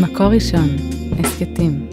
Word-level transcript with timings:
מקור 0.00 0.26
ראשון, 0.26 0.68
הסכתים. 1.18 1.88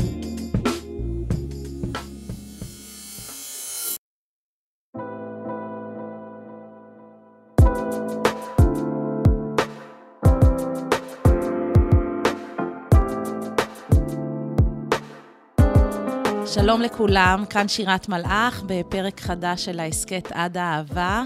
שלום 16.46 16.82
לכולם, 16.82 17.44
כאן 17.50 17.68
שירת 17.68 18.10
מלאך 18.10 18.64
בפרק 18.66 19.20
חדש 19.20 19.66
של 19.66 19.80
ההסכת 19.80 20.32
עד 20.32 20.58
האהבה. 20.58 21.24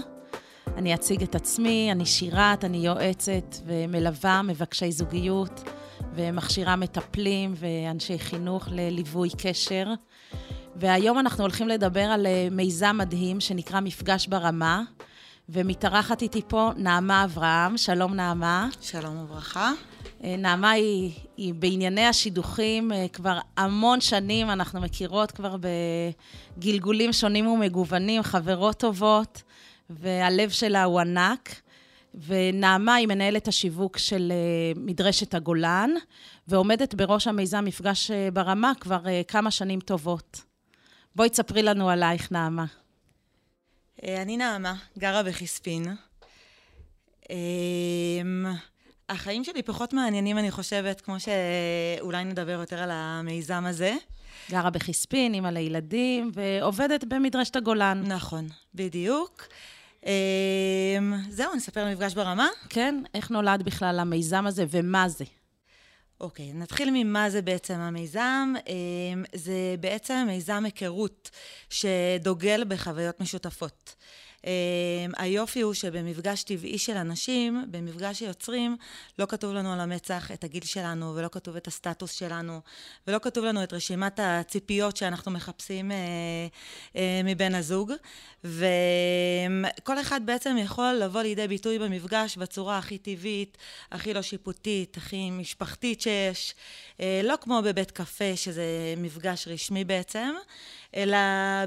אני 0.76 0.94
אציג 0.94 1.22
את 1.22 1.34
עצמי, 1.34 1.88
אני 1.92 2.06
שירת, 2.06 2.64
אני 2.64 2.76
יועצת 2.76 3.56
ומלווה 3.66 4.42
מבקשי 4.42 4.92
זוגיות 4.92 5.75
ומכשירה 6.14 6.76
מטפלים 6.76 7.54
ואנשי 7.56 8.18
חינוך 8.18 8.68
לליווי 8.70 9.28
קשר. 9.38 9.86
והיום 10.76 11.18
אנחנו 11.18 11.44
הולכים 11.44 11.68
לדבר 11.68 12.00
על 12.00 12.26
אה, 12.26 12.48
מיזם 12.50 12.96
מדהים 12.98 13.40
שנקרא 13.40 13.80
מפגש 13.80 14.26
ברמה, 14.26 14.82
ומתארחת 15.48 16.22
איתי 16.22 16.42
פה 16.48 16.70
נעמה 16.76 17.24
אברהם. 17.24 17.76
שלום 17.76 18.14
נעמה. 18.14 18.68
שלום 18.80 19.18
וברכה. 19.18 19.72
אה, 20.24 20.36
נעמה 20.38 20.70
היא, 20.70 21.12
היא 21.36 21.54
בענייני 21.54 22.04
השידוכים 22.06 22.92
אה, 22.92 23.06
כבר 23.12 23.38
המון 23.56 24.00
שנים, 24.00 24.50
אנחנו 24.50 24.80
מכירות 24.80 25.30
כבר 25.30 25.56
בגלגולים 26.58 27.12
שונים 27.12 27.46
ומגוונים, 27.46 28.22
חברות 28.22 28.76
טובות, 28.76 29.42
והלב 29.90 30.50
שלה 30.50 30.84
הוא 30.84 31.00
ענק. 31.00 31.60
ונעמה 32.16 32.94
היא 32.94 33.08
מנהלת 33.08 33.48
השיווק 33.48 33.98
של 33.98 34.32
אה, 34.32 34.80
מדרשת 34.80 35.34
הגולן, 35.34 35.90
ועומדת 36.48 36.94
בראש 36.94 37.26
המיזם 37.26 37.64
מפגש 37.64 38.10
ברמה 38.32 38.72
כבר 38.80 39.00
כמה 39.28 39.50
שנים 39.50 39.80
טובות. 39.80 40.40
בואי 41.14 41.28
תספרי 41.28 41.62
לנו 41.62 41.90
עלייך, 41.90 42.32
נעמה. 42.32 42.64
אני 44.02 44.36
נעמה, 44.36 44.74
גרה 44.98 45.22
בחיספין. 45.22 45.84
החיים 49.08 49.44
שלי 49.44 49.62
פחות 49.62 49.92
מעניינים, 49.92 50.38
אני 50.38 50.50
חושבת, 50.50 51.00
כמו 51.00 51.16
שאולי 51.20 52.24
נדבר 52.24 52.52
יותר 52.60 52.82
על 52.82 52.90
המיזם 52.92 53.64
הזה. 53.66 53.94
גרה 54.50 54.70
בחיספין, 54.70 55.34
אימא 55.34 55.48
לילדים, 55.48 56.30
ועובדת 56.34 57.04
במדרשת 57.04 57.56
הגולן. 57.56 58.02
נכון, 58.06 58.48
בדיוק. 58.74 59.42
אמ, 60.06 61.14
זהו, 61.30 61.54
נספר 61.54 61.80
על 61.80 61.92
מפגש 61.92 62.14
ברמה? 62.14 62.48
כן, 62.68 63.02
איך 63.14 63.30
נולד 63.30 63.62
בכלל 63.62 63.98
המיזם 64.00 64.46
הזה 64.46 64.64
ומה 64.70 65.08
זה? 65.08 65.24
אוקיי, 66.20 66.52
נתחיל 66.52 66.90
ממה 66.92 67.30
זה 67.30 67.42
בעצם 67.42 67.74
המיזם. 67.74 68.52
אמ, 68.66 69.24
זה 69.34 69.74
בעצם 69.80 70.24
מיזם 70.26 70.64
היכרות 70.64 71.30
שדוגל 71.70 72.64
בחוויות 72.68 73.20
משותפות. 73.20 73.94
אמ, 74.46 75.12
היופי 75.16 75.60
הוא 75.60 75.74
שבמפגש 75.74 76.42
טבעי 76.42 76.78
של 76.78 76.96
אנשים, 76.96 77.64
במפגש 77.70 78.18
שיוצרים, 78.18 78.76
לא 79.18 79.26
כתוב 79.26 79.54
לנו 79.54 79.72
על 79.72 79.80
המצח 79.80 80.30
את 80.32 80.44
הגיל 80.44 80.64
שלנו, 80.64 81.14
ולא 81.16 81.28
כתוב 81.32 81.56
את 81.56 81.66
הסטטוס 81.66 82.12
שלנו, 82.12 82.60
ולא 83.06 83.18
כתוב 83.18 83.44
לנו 83.44 83.62
את 83.62 83.72
רשימת 83.72 84.20
הציפיות 84.22 84.96
שאנחנו 84.96 85.32
מחפשים 85.32 85.92
אה, 85.92 85.96
אה, 86.96 87.20
מבן 87.24 87.54
הזוג. 87.54 87.92
וכל 88.44 90.00
אחד 90.00 90.20
בעצם 90.24 90.56
יכול 90.58 90.92
לבוא 90.92 91.22
לידי 91.22 91.48
ביטוי 91.48 91.78
במפגש 91.78 92.36
בצורה 92.36 92.78
הכי 92.78 92.98
טבעית, 92.98 93.58
הכי 93.92 94.14
לא 94.14 94.22
שיפוטית, 94.22 94.96
הכי 94.96 95.30
משפחתית 95.30 96.00
שיש. 96.00 96.54
אה, 97.00 97.20
לא 97.24 97.34
כמו 97.40 97.62
בבית 97.64 97.90
קפה, 97.90 98.36
שזה 98.36 98.94
מפגש 98.96 99.48
רשמי 99.48 99.84
בעצם, 99.84 100.34
אלא 100.96 101.18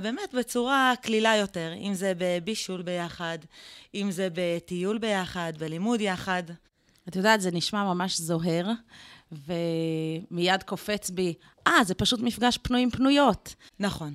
באמת 0.02 0.34
בצורה 0.34 0.94
קלילה 1.02 1.36
יותר, 1.36 1.74
אם 1.74 1.94
זה 1.94 2.14
בבישול 2.18 2.82
ביחד, 2.82 3.38
אם 3.96 4.12
זה 4.12 4.28
בטיול 4.34 4.98
ביחד, 4.98 5.54
בלימוד 5.60 6.02
יחד. 6.02 6.44
את 7.08 7.16
יודעת, 7.16 7.42
זה 7.42 7.52
נשמע 7.52 7.84
ממש 7.84 8.18
זוהר, 8.18 8.72
ומיד 9.32 10.64
קופץ 10.64 11.10
בי, 11.10 11.34
אה, 11.68 11.84
זה 11.84 11.96
פשוט 11.96 12.20
מפגש 12.20 12.58
פנויים 12.58 12.92
פנויות. 12.92 13.56
נכון. 13.80 14.14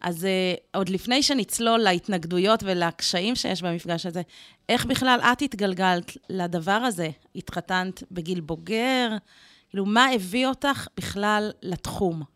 אז 0.00 0.24
uh, 0.24 0.76
עוד 0.76 0.88
לפני 0.88 1.22
שנצלול 1.22 1.78
להתנגדויות 1.78 2.62
ולקשיים 2.62 3.36
שיש 3.36 3.62
במפגש 3.62 4.06
הזה, 4.06 4.22
איך 4.68 4.86
בכלל 4.86 5.20
את 5.32 5.42
התגלגלת 5.42 6.16
לדבר 6.30 6.72
הזה? 6.72 7.10
התחתנת 7.36 8.02
בגיל 8.10 8.40
בוגר? 8.40 9.08
כאילו, 9.70 9.86
מה 9.86 10.06
הביא 10.14 10.46
אותך 10.46 10.86
בכלל 10.96 11.50
לתחום? 11.62 12.35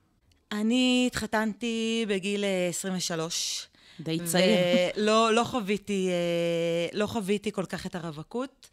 אני 0.53 1.05
התחתנתי 1.07 2.05
בגיל 2.09 2.45
23. 2.69 3.67
אה, 3.67 4.05
די 4.05 4.19
צעיר. 4.25 4.59
ולא 4.97 5.35
לא 5.35 5.45
חוויתי, 5.45 6.09
אה, 6.09 6.99
לא 6.99 7.07
חוויתי 7.07 7.53
כל 7.53 7.65
כך 7.65 7.87
את 7.87 7.95
הרווקות. 7.95 8.69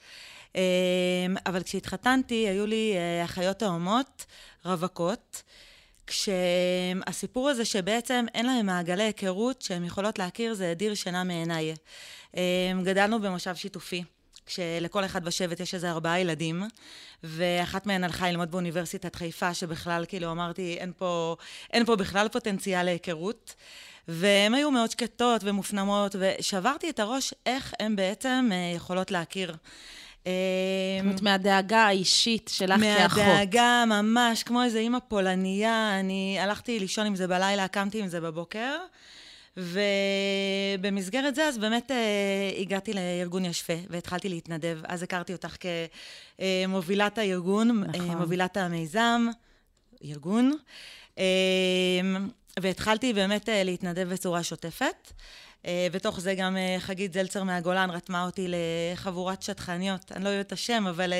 אה, 0.56 0.62
אבל 1.46 1.64
כשהתחתנתי, 1.64 2.48
היו 2.48 2.66
לי 2.66 2.94
אחיות 3.24 3.58
תאומות 3.58 4.26
רווקות. 4.66 5.44
כשהסיפור 6.08 7.50
הזה 7.50 7.66
שבעצם 7.66 8.26
אין 8.34 8.46
להם 8.46 8.66
מעגלי 8.66 9.04
היכרות 9.04 9.62
שהן 9.62 9.84
יכולות 9.84 10.20
להכיר, 10.20 10.54
זה 10.54 10.72
הדיר 10.72 10.94
שינה 10.94 11.24
מעיניי. 11.24 11.74
גדלנו 12.84 13.22
במושב 13.22 13.56
שיתופי. 13.56 14.04
כשלכל 14.48 15.06
אחד 15.06 15.26
בשבט 15.26 15.60
יש 15.60 15.74
איזה 15.74 15.92
ארבעה 15.92 16.20
ילדים, 16.20 16.64
ואחת 17.24 17.86
מהן 17.86 18.04
הלכה 18.04 18.32
ללמוד 18.32 18.52
באוניברסיטת 18.52 19.16
חיפה, 19.16 19.54
שבכלל, 19.54 20.06
כאילו, 20.08 20.32
אמרתי, 20.32 20.78
אין 20.80 20.92
פה, 20.98 21.36
אין 21.74 21.86
פה 21.86 21.96
בכלל 21.96 22.28
פוטנציאל 22.28 22.84
להיכרות. 22.84 23.56
והן 24.08 24.54
היו 24.54 24.72
מאוד 24.72 24.92
שקטות 24.92 25.42
ומופנמות, 25.44 26.16
ושברתי 26.20 26.90
את 26.90 27.00
הראש 27.00 27.34
איך 27.46 27.74
הן 27.80 27.96
בעצם 27.96 28.50
אה, 28.52 28.74
יכולות 28.76 29.12
להכיר. 29.12 29.56
זאת 30.24 30.34
אומרת, 31.04 31.22
מהדאגה 31.22 31.80
האישית 31.80 32.50
שלך 32.54 32.82
כאחות. 32.82 33.18
מהדאגה, 33.18 33.84
ממש, 33.88 34.44
כמו 34.44 34.64
איזה 34.64 34.80
אימא 34.80 35.00
פולניה. 35.08 36.00
אני 36.00 36.38
הלכתי 36.40 36.80
לישון 36.80 37.06
עם 37.06 37.16
זה 37.16 37.28
בלילה, 37.28 37.68
קמתי 37.68 38.00
עם 38.00 38.08
זה 38.08 38.22
בבוקר. 38.22 38.78
ובמסגרת 39.58 41.36
זה, 41.36 41.48
אז 41.48 41.58
באמת 41.58 41.92
אה, 41.92 42.52
הגעתי 42.60 42.94
לארגון 42.94 43.46
ישפה 43.46 43.74
והתחלתי 43.90 44.30
להתנדב. 44.30 44.80
אז 44.84 45.04
הכרתי 45.04 45.34
אותך 45.34 45.56
כמובילת 46.68 47.18
הארגון, 47.18 47.84
אה, 47.84 47.88
נכון. 47.88 48.18
מובילת 48.18 48.58
המיזם, 48.58 49.28
ארגון. 50.04 50.58
אה, 51.18 51.24
והתחלתי 52.60 53.14
באמת 53.14 53.50
אה, 53.50 53.64
להתנדב 53.64 54.10
בצורה 54.14 54.44
שוטפת. 54.44 55.12
אה, 55.66 55.88
בתוך 55.92 56.20
זה 56.20 56.36
גם 56.36 56.58
אה, 56.58 56.76
חגית 56.80 57.14
זלצר 57.14 57.44
מהגולן 57.44 57.90
רתמה 57.90 58.26
אותי 58.26 58.48
לחבורת 58.48 59.42
שטחניות, 59.42 60.12
אני 60.12 60.24
לא 60.24 60.30
יודעת 60.30 60.48
את 60.48 60.52
השם, 60.52 60.88
אבל 60.88 61.14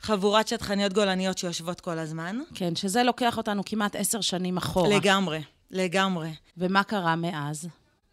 חבורת 0.00 0.48
שטחניות 0.48 0.92
גולניות 0.92 1.38
שיושבות 1.38 1.80
כל 1.80 1.98
הזמן. 1.98 2.38
כן, 2.54 2.76
שזה 2.76 3.02
לוקח 3.02 3.36
אותנו 3.36 3.62
כמעט 3.64 3.96
עשר 3.96 4.20
שנים 4.20 4.56
אחורה. 4.56 4.96
לגמרי. 4.96 5.40
לגמרי. 5.70 6.30
ומה 6.56 6.84
קרה 6.84 7.16
מאז? 7.16 7.68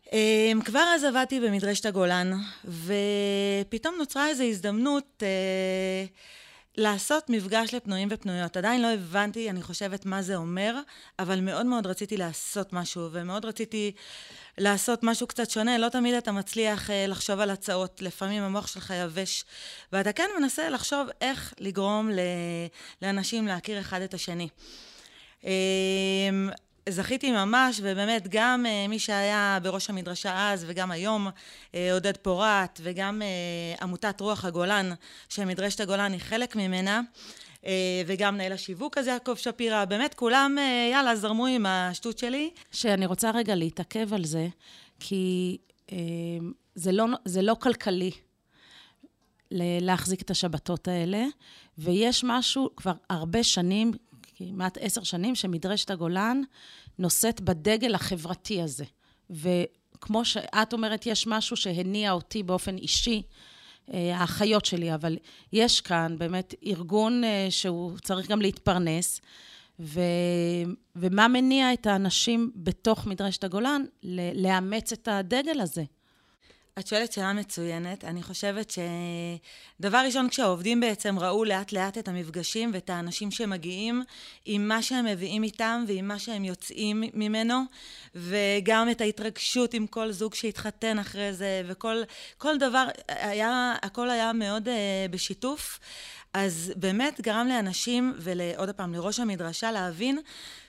Um, 0.05 0.65
כבר 0.65 0.83
אז 0.95 1.03
עבדתי 1.03 1.39
במדרשת 1.39 1.85
הגולן, 1.85 2.31
ופתאום 2.65 3.95
נוצרה 3.97 4.27
איזו 4.29 4.43
הזדמנות 4.43 5.23
uh, 5.23 5.23
לעשות 6.77 7.29
מפגש 7.29 7.73
לפנויים 7.73 8.07
ופנויות. 8.11 8.57
עדיין 8.57 8.81
לא 8.81 8.87
הבנתי, 8.87 9.49
אני 9.49 9.61
חושבת, 9.61 10.05
מה 10.05 10.21
זה 10.21 10.35
אומר, 10.35 10.79
אבל 11.19 11.39
מאוד 11.41 11.65
מאוד 11.65 11.87
רציתי 11.87 12.17
לעשות 12.17 12.73
משהו, 12.73 13.09
ומאוד 13.11 13.45
רציתי 13.45 13.91
לעשות 14.57 14.99
משהו 15.03 15.27
קצת 15.27 15.49
שונה. 15.49 15.77
לא 15.77 15.89
תמיד 15.89 16.13
אתה 16.13 16.31
מצליח 16.31 16.89
uh, 16.89 16.93
לחשוב 17.07 17.39
על 17.39 17.49
הצעות, 17.49 18.01
לפעמים 18.01 18.43
המוח 18.43 18.67
שלך 18.67 18.93
יבש, 19.03 19.45
ואתה 19.93 20.13
כן 20.13 20.29
מנסה 20.39 20.69
לחשוב 20.69 21.07
איך 21.21 21.53
לגרום 21.59 22.09
ל- 22.09 22.19
לאנשים 23.01 23.47
להכיר 23.47 23.79
אחד 23.79 24.01
את 24.01 24.13
השני. 24.13 24.47
זכיתי 26.89 27.31
ממש, 27.31 27.80
ובאמת 27.83 28.27
גם 28.30 28.65
uh, 28.65 28.89
מי 28.89 29.00
שהיה 29.00 29.59
בראש 29.63 29.89
המדרשה 29.89 30.51
אז 30.51 30.65
וגם 30.68 30.91
היום, 30.91 31.27
uh, 31.27 31.75
עודד 31.94 32.18
פורט, 32.18 32.80
וגם 32.83 33.21
uh, 33.21 33.83
עמותת 33.83 34.21
רוח 34.21 34.45
הגולן, 34.45 34.94
שמדרשת 35.30 35.80
הגולן 35.80 36.12
היא 36.12 36.21
חלק 36.21 36.56
ממנה, 36.56 37.01
uh, 37.62 37.65
וגם 38.06 38.33
מנהל 38.33 38.51
השיווק 38.51 38.97
הזה, 38.97 39.09
יעקב 39.09 39.35
שפירא, 39.35 39.85
באמת 39.85 40.13
כולם, 40.13 40.57
uh, 40.57 40.91
יאללה, 40.91 41.15
זרמו 41.15 41.45
עם 41.45 41.65
השטות 41.65 42.18
שלי. 42.18 42.50
שאני 42.71 43.06
רוצה 43.06 43.31
רגע 43.31 43.56
להתעכב 43.56 44.13
על 44.13 44.25
זה, 44.25 44.47
כי 45.00 45.57
uh, 45.88 45.91
זה, 46.75 46.91
לא, 46.91 47.06
זה 47.25 47.41
לא 47.41 47.56
כלכלי. 47.59 48.12
להחזיק 49.81 50.21
את 50.21 50.31
השבתות 50.31 50.88
האלה, 50.88 51.25
ויש 51.77 52.24
משהו 52.24 52.69
כבר 52.75 52.94
הרבה 53.09 53.44
שנים, 53.44 53.91
כמעט 54.35 54.77
עשר 54.81 55.03
שנים, 55.03 55.35
שמדרשת 55.35 55.91
הגולן 55.91 56.41
נושאת 57.00 57.41
בדגל 57.41 57.95
החברתי 57.95 58.62
הזה. 58.62 58.85
וכמו 59.30 60.25
שאת 60.25 60.74
אומרת, 60.74 61.06
יש 61.06 61.27
משהו 61.27 61.56
שהניע 61.57 62.12
אותי 62.12 62.44
באופן 62.44 62.77
אישי 62.77 63.21
האחיות 63.88 64.65
שלי, 64.65 64.94
אבל 64.94 65.18
יש 65.53 65.81
כאן 65.81 66.15
באמת 66.18 66.53
ארגון 66.65 67.21
שהוא 67.50 68.00
צריך 68.00 68.30
גם 68.30 68.41
להתפרנס. 68.41 69.21
ו, 69.80 70.00
ומה 70.95 71.27
מניע 71.27 71.74
את 71.74 71.88
האנשים 71.88 72.51
בתוך 72.56 73.07
מדרשת 73.07 73.44
הגולן 73.44 73.81
לאמץ 74.35 74.91
את 74.91 75.07
הדגל 75.07 75.59
הזה? 75.59 75.83
את 76.79 76.87
שואלת 76.87 77.11
שאלה 77.11 77.33
מצוינת. 77.33 78.03
אני 78.03 78.23
חושבת 78.23 78.73
שדבר 79.79 79.97
ראשון, 80.05 80.29
כשהעובדים 80.29 80.79
בעצם 80.79 81.19
ראו 81.19 81.43
לאט 81.43 81.71
לאט 81.71 81.97
את 81.97 82.07
המפגשים 82.07 82.71
ואת 82.73 82.89
האנשים 82.89 83.31
שמגיעים 83.31 84.03
עם 84.45 84.67
מה 84.67 84.81
שהם 84.81 85.05
מביאים 85.05 85.43
איתם 85.43 85.83
ועם 85.87 86.07
מה 86.07 86.19
שהם 86.19 86.45
יוצאים 86.45 87.03
ממנו, 87.13 87.61
וגם 88.15 88.89
את 88.91 89.01
ההתרגשות 89.01 89.73
עם 89.73 89.87
כל 89.87 90.11
זוג 90.11 90.33
שהתחתן 90.33 90.99
אחרי 90.99 91.33
זה, 91.33 91.61
וכל 91.67 92.57
דבר, 92.59 92.85
היה, 93.07 93.73
הכל 93.81 94.09
היה 94.09 94.33
מאוד 94.33 94.67
uh, 94.67 94.71
בשיתוף. 95.11 95.79
אז 96.33 96.73
באמת 96.75 97.21
גרם 97.21 97.47
לאנשים, 97.47 98.13
ועוד 98.17 98.69
פעם, 98.69 98.93
לראש 98.93 99.19
המדרשה, 99.19 99.71
להבין 99.71 100.19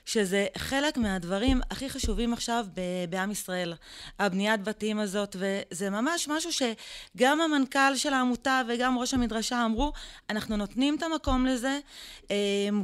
שזה 0.05 0.45
חלק 0.57 0.97
מהדברים 0.97 1.61
הכי 1.71 1.89
חשובים 1.89 2.33
עכשיו 2.33 2.65
ב- 2.73 3.09
בעם 3.09 3.31
ישראל, 3.31 3.73
הבניית 4.19 4.63
בתים 4.63 4.99
הזאת, 4.99 5.35
וזה 5.39 5.89
ממש 5.89 6.27
משהו 6.27 6.49
שגם 6.53 7.41
המנכ"ל 7.41 7.95
של 7.95 8.13
העמותה 8.13 8.61
וגם 8.67 8.99
ראש 8.99 9.13
המדרשה 9.13 9.65
אמרו, 9.65 9.93
אנחנו 10.29 10.57
נותנים 10.57 10.95
את 10.95 11.03
המקום 11.03 11.45
לזה, 11.45 11.79
אמ, 12.29 12.35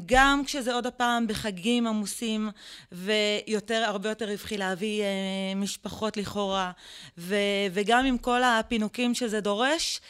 גם 0.06 0.42
כשזה 0.46 0.74
עוד 0.74 0.88
הפעם 0.88 1.28
בחגים 1.28 1.88
עמוסים, 1.88 2.50
ויותר, 2.92 3.84
הרבה 3.88 4.10
יותר 4.10 4.30
רווחי 4.30 4.58
להביא 4.58 5.02
אה, 5.04 5.08
משפחות 5.56 6.18
לכאורה, 6.18 6.72
ו- 7.18 7.36
וגם 7.74 8.06
עם 8.06 8.18
כל 8.18 8.44
הפינוקים 8.44 9.16
שזה 9.16 9.42
דורש, 9.42 10.02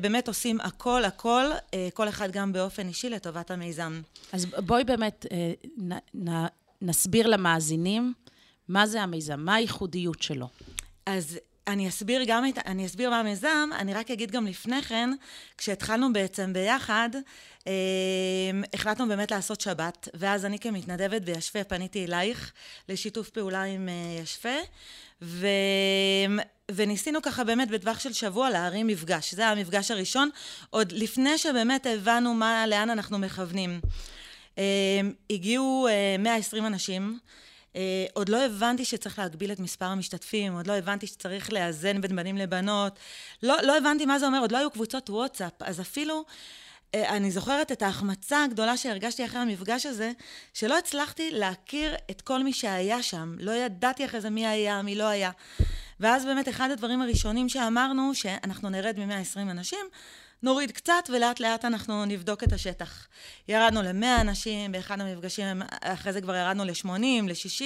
באמת 0.00 0.28
עושים 0.28 0.60
הכל, 0.60 1.04
הכל, 1.04 1.44
אה, 1.74 1.88
כל 1.94 2.08
אחד 2.08 2.30
גם 2.30 2.52
באופן 2.52 2.88
אישי 2.88 3.10
לטובת 3.10 3.50
המיזם. 3.50 4.00
אז 4.32 4.44
בואי 4.44 4.84
באמת 4.84 5.26
אה, 5.32 5.52
נ, 5.78 5.92
נ, 6.28 6.46
נסביר 6.82 7.26
למאזינים 7.26 8.12
מה 8.68 8.86
זה 8.86 9.02
המיזם, 9.02 9.40
מה 9.40 9.54
הייחודיות 9.54 10.22
שלו. 10.22 10.48
אז 11.06 11.38
אני 11.66 11.88
אסביר 11.88 12.22
גם 12.26 12.48
את, 12.48 12.58
אני 12.66 12.86
אסביר 12.86 13.10
מה 13.10 13.20
המיזם, 13.20 13.70
אני 13.78 13.94
רק 13.94 14.10
אגיד 14.10 14.30
גם 14.30 14.46
לפני 14.46 14.82
כן, 14.82 15.10
כשהתחלנו 15.58 16.12
בעצם 16.12 16.52
ביחד, 16.52 17.10
אה, 17.66 17.72
החלטנו 18.74 19.08
באמת 19.08 19.30
לעשות 19.30 19.60
שבת, 19.60 20.08
ואז 20.14 20.44
אני 20.44 20.58
כמתנדבת 20.58 21.22
בישפה 21.22 21.64
פניתי 21.64 22.04
אלייך 22.04 22.52
לשיתוף 22.88 23.30
פעולה 23.30 23.62
עם 23.62 23.88
אה, 23.88 24.20
ישפה, 24.22 24.58
ו... 25.22 25.46
וניסינו 26.70 27.22
ככה 27.22 27.44
באמת 27.44 27.68
בטווח 27.68 28.00
של 28.00 28.12
שבוע 28.12 28.50
להרים 28.50 28.86
מפגש. 28.86 29.34
זה 29.34 29.42
היה 29.42 29.50
המפגש 29.50 29.90
הראשון, 29.90 30.30
עוד 30.70 30.92
לפני 30.92 31.38
שבאמת 31.38 31.86
הבנו 31.86 32.34
מה, 32.34 32.66
לאן 32.66 32.90
אנחנו 32.90 33.18
מכוונים. 33.18 33.80
Uh, 34.54 34.58
הגיעו 35.30 35.88
uh, 35.88 36.20
120 36.20 36.66
אנשים. 36.66 37.18
Uh, 37.72 37.76
עוד 38.12 38.28
לא 38.28 38.44
הבנתי 38.44 38.84
שצריך 38.84 39.18
להגביל 39.18 39.52
את 39.52 39.60
מספר 39.60 39.86
המשתתפים, 39.86 40.52
עוד 40.52 40.66
לא 40.66 40.72
הבנתי 40.72 41.06
שצריך 41.06 41.52
לאזן 41.52 42.00
בין 42.00 42.16
בנים 42.16 42.36
לבנות. 42.36 42.98
לא, 43.42 43.56
לא 43.62 43.76
הבנתי 43.76 44.06
מה 44.06 44.18
זה 44.18 44.26
אומר, 44.26 44.40
עוד 44.40 44.52
לא 44.52 44.58
היו 44.58 44.70
קבוצות 44.70 45.10
וואטסאפ. 45.10 45.52
אז 45.60 45.80
אפילו 45.80 46.24
אה, 46.94 47.16
אני 47.16 47.30
זוכרת 47.30 47.72
את 47.72 47.82
ההחמצה 47.82 48.44
הגדולה 48.44 48.76
שהרגשתי 48.76 49.24
אחרי 49.24 49.40
המפגש 49.40 49.86
הזה, 49.86 50.12
שלא 50.54 50.78
הצלחתי 50.78 51.30
להכיר 51.30 51.94
את 52.10 52.20
כל 52.20 52.42
מי 52.42 52.52
שהיה 52.52 53.02
שם. 53.02 53.36
לא 53.38 53.52
ידעתי 53.52 54.04
אחרי 54.04 54.20
זה 54.20 54.30
מי 54.30 54.46
היה, 54.46 54.82
מי 54.82 54.94
לא 54.94 55.04
היה. 55.04 55.30
ואז 56.04 56.24
באמת 56.24 56.48
אחד 56.48 56.70
הדברים 56.70 57.02
הראשונים 57.02 57.48
שאמרנו, 57.48 58.14
שאנחנו 58.14 58.68
נרד 58.70 58.98
מ-120 59.00 59.40
אנשים, 59.40 59.86
נוריד 60.44 60.70
קצת 60.70 61.10
ולאט 61.12 61.40
לאט 61.40 61.64
אנחנו 61.64 62.04
נבדוק 62.04 62.44
את 62.44 62.52
השטח. 62.52 63.06
ירדנו 63.48 63.82
ל-100 63.82 64.20
אנשים, 64.20 64.72
באחד 64.72 65.00
המפגשים, 65.00 65.62
אחרי 65.80 66.12
זה 66.12 66.20
כבר 66.20 66.34
ירדנו 66.34 66.64
ל-80, 66.64 66.88
ל-60, 67.28 67.64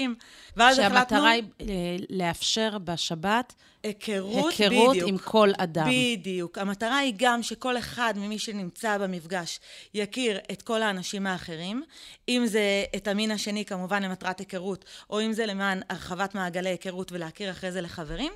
ואז 0.56 0.78
החלטנו... 0.78 0.98
שהמטרה 0.98 1.30
היא 1.30 1.42
אה, 1.60 1.66
לאפשר 2.10 2.78
בשבת 2.78 3.54
היכרות, 3.82 4.52
היכרות 4.58 4.96
בדיוק. 4.96 5.08
עם 5.08 5.18
כל 5.18 5.50
אדם. 5.58 5.88
בדיוק. 5.90 6.58
המטרה 6.58 6.98
היא 6.98 7.14
גם 7.16 7.42
שכל 7.42 7.78
אחד 7.78 8.14
ממי 8.16 8.38
שנמצא 8.38 8.98
במפגש 8.98 9.60
יכיר 9.94 10.38
את 10.52 10.62
כל 10.62 10.82
האנשים 10.82 11.26
האחרים, 11.26 11.82
אם 12.28 12.42
זה 12.46 12.84
את 12.96 13.08
המין 13.08 13.30
השני 13.30 13.64
כמובן 13.64 14.02
למטרת 14.02 14.38
היכרות, 14.38 14.84
או 15.10 15.20
אם 15.20 15.32
זה 15.32 15.46
למען 15.46 15.80
הרחבת 15.88 16.34
מעגלי 16.34 16.68
היכרות 16.68 17.12
ולהכיר 17.12 17.50
אחרי 17.50 17.72
זה 17.72 17.80
לחברים. 17.80 18.32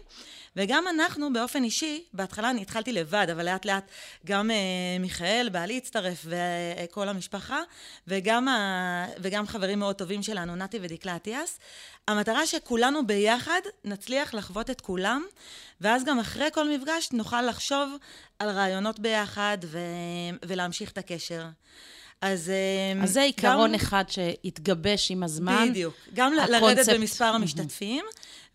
וגם 0.57 0.85
אנחנו 0.89 1.33
באופן 1.33 1.65
אישי, 1.65 2.05
בהתחלה 2.13 2.51
אני 2.51 2.63
התחלתי 2.63 2.93
לבד, 2.93 3.27
אבל 3.33 3.45
לאט 3.45 3.65
לאט 3.65 3.91
גם 4.27 4.51
uh, 4.51 5.01
מיכאל, 5.01 5.49
בעלי 5.53 5.77
הצטרף, 5.77 6.27
וכל 6.27 7.09
המשפחה, 7.09 7.61
וגם, 8.09 8.49
ה, 8.49 9.07
וגם 9.19 9.47
חברים 9.47 9.79
מאוד 9.79 9.97
טובים 9.97 10.23
שלנו, 10.23 10.57
נתי 10.57 10.79
ודקלה 10.83 11.17
אטיאס. 11.17 11.59
המטרה 12.09 12.47
שכולנו 12.47 13.07
ביחד 13.07 13.61
נצליח 13.85 14.35
לחוות 14.35 14.71
את 14.71 14.81
כולם, 14.81 15.23
ואז 15.81 16.05
גם 16.05 16.19
אחרי 16.19 16.49
כל 16.53 16.69
מפגש 16.69 17.09
נוכל 17.13 17.43
לחשוב 17.43 17.97
על 18.39 18.49
רעיונות 18.49 19.01
ביחד 19.01 19.59
ו... 19.65 19.79
ולהמשיך 20.43 20.91
את 20.91 20.99
הקשר. 20.99 21.45
אז, 22.21 22.53
אז 23.03 23.13
זה 23.13 23.23
עיקרון 23.23 23.69
גם, 23.69 23.75
אחד 23.75 24.05
שהתגבש 24.09 25.11
עם 25.11 25.23
הזמן. 25.23 25.69
בדיוק. 25.71 25.95
גם 26.15 26.33
הקונצפט. 26.33 26.63
לרדת 26.63 26.89
במספר 26.89 27.25
המשתתפים, 27.25 28.05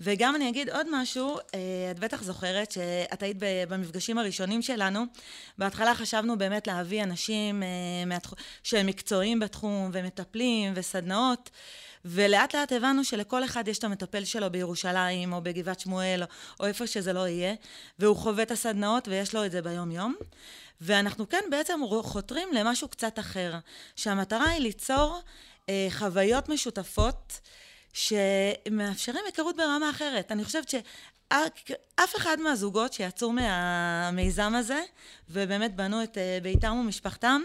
וגם 0.02 0.36
אני 0.36 0.50
אגיד 0.50 0.70
עוד 0.70 0.88
משהו, 0.92 1.38
אה, 1.38 1.92
את 1.92 2.00
בטח 2.00 2.24
זוכרת 2.24 2.72
שאת 2.72 3.24
היית 3.24 3.38
במפגשים 3.40 4.18
הראשונים 4.18 4.62
שלנו. 4.62 5.04
בהתחלה 5.58 5.96
חשבנו 5.96 6.38
באמת 6.38 6.68
להביא 6.68 7.04
אנשים 7.04 7.64
אה, 7.64 8.18
שהם 8.64 8.86
מקצועיים 8.86 9.40
בתחום, 9.40 9.90
ומטפלים, 9.94 10.74
וסדנאות. 10.76 11.50
ולאט 12.06 12.56
לאט 12.56 12.72
הבנו 12.72 13.04
שלכל 13.04 13.44
אחד 13.44 13.68
יש 13.68 13.80
את 13.80 13.84
המטפל 13.84 14.26
שלו 14.26 14.52
בירושלים, 14.52 15.34
או 15.34 15.42
בגבעת 15.42 15.80
שמואל, 15.80 16.24
או 16.60 16.66
איפה 16.66 16.88
שזה 16.88 17.14
לא 17.14 17.28
יהיה, 17.28 17.54
והוא 18.00 18.16
חווה 18.16 18.44
את 18.44 18.52
הסדנאות 18.52 19.08
ויש 19.08 19.36
לו 19.36 19.46
את 19.46 19.52
זה 19.52 19.62
ביום-יום. 19.62 20.16
ואנחנו 20.82 21.30
כן 21.30 21.44
בעצם 21.52 21.80
חותרים 22.04 22.50
למשהו 22.54 22.88
קצת 22.88 23.20
אחר, 23.20 23.54
שהמטרה 23.96 24.50
היא 24.50 24.62
ליצור 24.62 25.20
אה, 25.70 25.88
חוויות 25.90 26.50
משותפות 26.50 27.40
שמאפשרים 27.94 29.24
היכרות 29.26 29.56
ברמה 29.56 29.90
אחרת. 29.90 30.32
אני 30.32 30.44
חושבת 30.44 30.70
שאף 30.70 32.16
אחד 32.18 32.40
מהזוגות 32.40 32.94
שיצאו 32.94 33.32
מהמיזם 33.32 34.56
הזה, 34.56 34.82
ובאמת 35.30 35.76
בנו 35.76 36.04
את 36.04 36.18
אה, 36.18 36.40
ביתם 36.44 36.78
ומשפחתם, 36.82 37.42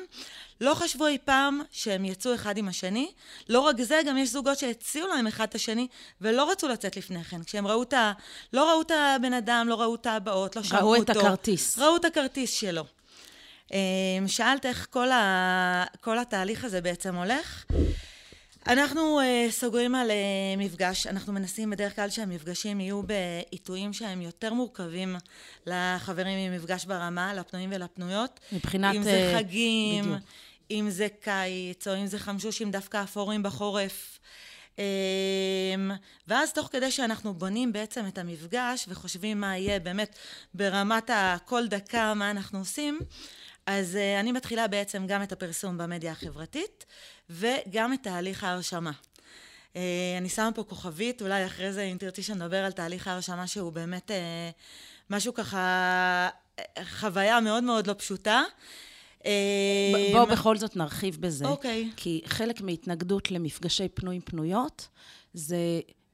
לא 0.60 0.74
חשבו 0.74 1.06
אי 1.06 1.18
פעם 1.24 1.60
שהם 1.70 2.04
יצאו 2.04 2.34
אחד 2.34 2.56
עם 2.56 2.68
השני. 2.68 3.12
לא 3.48 3.60
רק 3.60 3.80
זה, 3.80 4.00
גם 4.06 4.18
יש 4.18 4.28
זוגות 4.28 4.58
שהציעו 4.58 5.08
להם 5.08 5.26
אחד 5.26 5.46
את 5.48 5.54
השני, 5.54 5.88
ולא 6.20 6.50
רצו 6.50 6.68
לצאת 6.68 6.96
לפני 6.96 7.24
כן. 7.24 7.44
כשהם 7.44 7.66
ראו 7.66 7.82
את 7.82 7.92
ה... 7.92 8.12
לא 8.52 8.70
ראו 8.70 8.82
את 8.82 8.90
הבן 8.90 9.32
אדם, 9.32 9.66
לא 9.68 9.80
ראו 9.80 9.94
את 9.94 10.06
הבאות, 10.06 10.56
לא 10.56 10.62
שמעו 10.62 10.80
אותו. 10.80 10.92
ראו 10.92 11.02
את 11.02 11.10
הכרטיס. 11.10 11.78
ראו 11.78 11.96
את 11.96 12.04
הכרטיס 12.04 12.50
שלו. 12.52 12.84
אמ, 13.72 13.78
שאלת 14.26 14.66
איך 14.66 14.86
כל, 14.90 15.10
ה... 15.10 15.84
כל 16.00 16.18
התהליך 16.18 16.64
הזה 16.64 16.80
בעצם 16.80 17.14
הולך. 17.14 17.64
אנחנו 18.66 19.20
uh, 19.20 19.50
סוגרים 19.50 19.94
על 19.94 20.10
uh, 20.10 20.58
מפגש, 20.58 21.06
אנחנו 21.06 21.32
מנסים 21.32 21.70
בדרך 21.70 21.96
כלל 21.96 22.10
שהמפגשים 22.10 22.80
יהיו 22.80 23.02
בעיתויים 23.02 23.92
שהם 23.92 24.22
יותר 24.22 24.54
מורכבים 24.54 25.16
לחברים 25.66 26.52
ממפגש 26.52 26.84
ברמה, 26.84 27.34
לפנויים 27.34 27.70
ולפנויות. 27.72 28.40
מבחינת... 28.52 28.94
אם 28.94 29.02
זה 29.02 29.34
חגים, 29.36 30.04
בדיוק. 30.04 30.18
אם 30.70 30.90
זה 30.90 31.08
קיץ, 31.20 31.88
או 31.88 31.96
אם 31.96 32.06
זה 32.06 32.18
חמשושים 32.18 32.70
דווקא 32.70 33.02
אפורים 33.02 33.42
בחורף. 33.42 34.18
Um, 34.76 34.78
ואז 36.28 36.52
תוך 36.52 36.68
כדי 36.72 36.90
שאנחנו 36.90 37.34
בונים 37.34 37.72
בעצם 37.72 38.06
את 38.06 38.18
המפגש 38.18 38.86
וחושבים 38.88 39.40
מה 39.40 39.56
יהיה 39.56 39.80
באמת 39.80 40.16
ברמת 40.54 41.10
הכל 41.14 41.66
דקה, 41.66 42.14
מה 42.14 42.30
אנחנו 42.30 42.58
עושים, 42.58 42.98
אז 43.66 43.94
uh, 43.94 44.20
אני 44.20 44.32
מתחילה 44.32 44.68
בעצם 44.68 45.06
גם 45.06 45.22
את 45.22 45.32
הפרסום 45.32 45.78
במדיה 45.78 46.12
החברתית 46.12 46.86
וגם 47.30 47.92
את 47.92 47.98
תהליך 48.02 48.44
ההרשמה. 48.44 48.90
Uh, 49.72 49.76
אני 50.18 50.28
שמה 50.28 50.52
פה 50.54 50.64
כוכבית, 50.64 51.22
אולי 51.22 51.46
אחרי 51.46 51.72
זה 51.72 51.82
אם 51.82 51.96
תרצי 52.00 52.22
שנדבר 52.22 52.64
על 52.64 52.72
תהליך 52.72 53.08
ההרשמה 53.08 53.46
שהוא 53.46 53.72
באמת 53.72 54.10
uh, 54.10 54.14
משהו 55.10 55.34
ככה, 55.34 56.28
חוויה 56.84 57.40
מאוד 57.40 57.64
מאוד 57.64 57.86
לא 57.86 57.94
פשוטה. 57.98 58.42
בואו 60.12 60.26
בכל 60.26 60.56
זאת 60.56 60.76
נרחיב 60.76 61.16
בזה. 61.20 61.44
אוקיי. 61.44 61.90
Okay. 61.90 61.96
כי 61.96 62.22
חלק 62.26 62.60
מהתנגדות 62.60 63.30
למפגשי 63.30 63.88
פנויים 63.88 64.20
פנויות 64.20 64.88
זה 65.34 65.56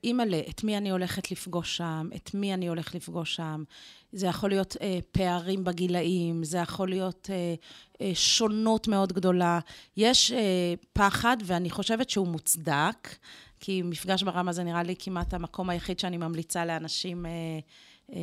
אימא'לה, 0.05 0.41
את 0.51 0.65
מי 0.65 0.77
אני 0.77 0.91
הולכת 0.91 1.31
לפגוש 1.31 1.77
שם, 1.77 2.09
את 2.17 2.35
מי 2.35 2.55
אני 2.55 2.69
הולך 2.69 2.95
לפגוש 2.95 3.37
שם. 3.37 3.65
זה 4.13 4.27
יכול 4.27 4.51
להיות 4.51 4.77
אה, 4.81 4.99
פערים 5.13 5.65
בגילאים, 5.65 6.45
זה 6.45 6.59
יכול 6.59 6.89
להיות 6.89 7.31
אה, 7.33 7.55
אה, 8.01 8.15
שונות 8.15 8.89
מאוד 8.89 9.13
גדולה. 9.13 9.61
יש 9.97 10.33
אה, 10.33 10.75
פחד, 10.93 11.37
ואני 11.45 11.71
חושבת 11.71 12.11
שהוא 12.11 12.29
מוצדק, 12.29 13.17
כי 13.61 13.83
מפגש 13.83 14.23
ברמה 14.23 14.53
זה 14.53 14.65
נראה 14.65 14.83
לי 14.83 14.95
כמעט 14.99 15.35
המקום 15.35 15.71
היחיד 15.71 15.99
שאני 15.99 16.17
ממליצה 16.17 16.65
לאנשים 16.65 17.27
אה, 17.27 18.19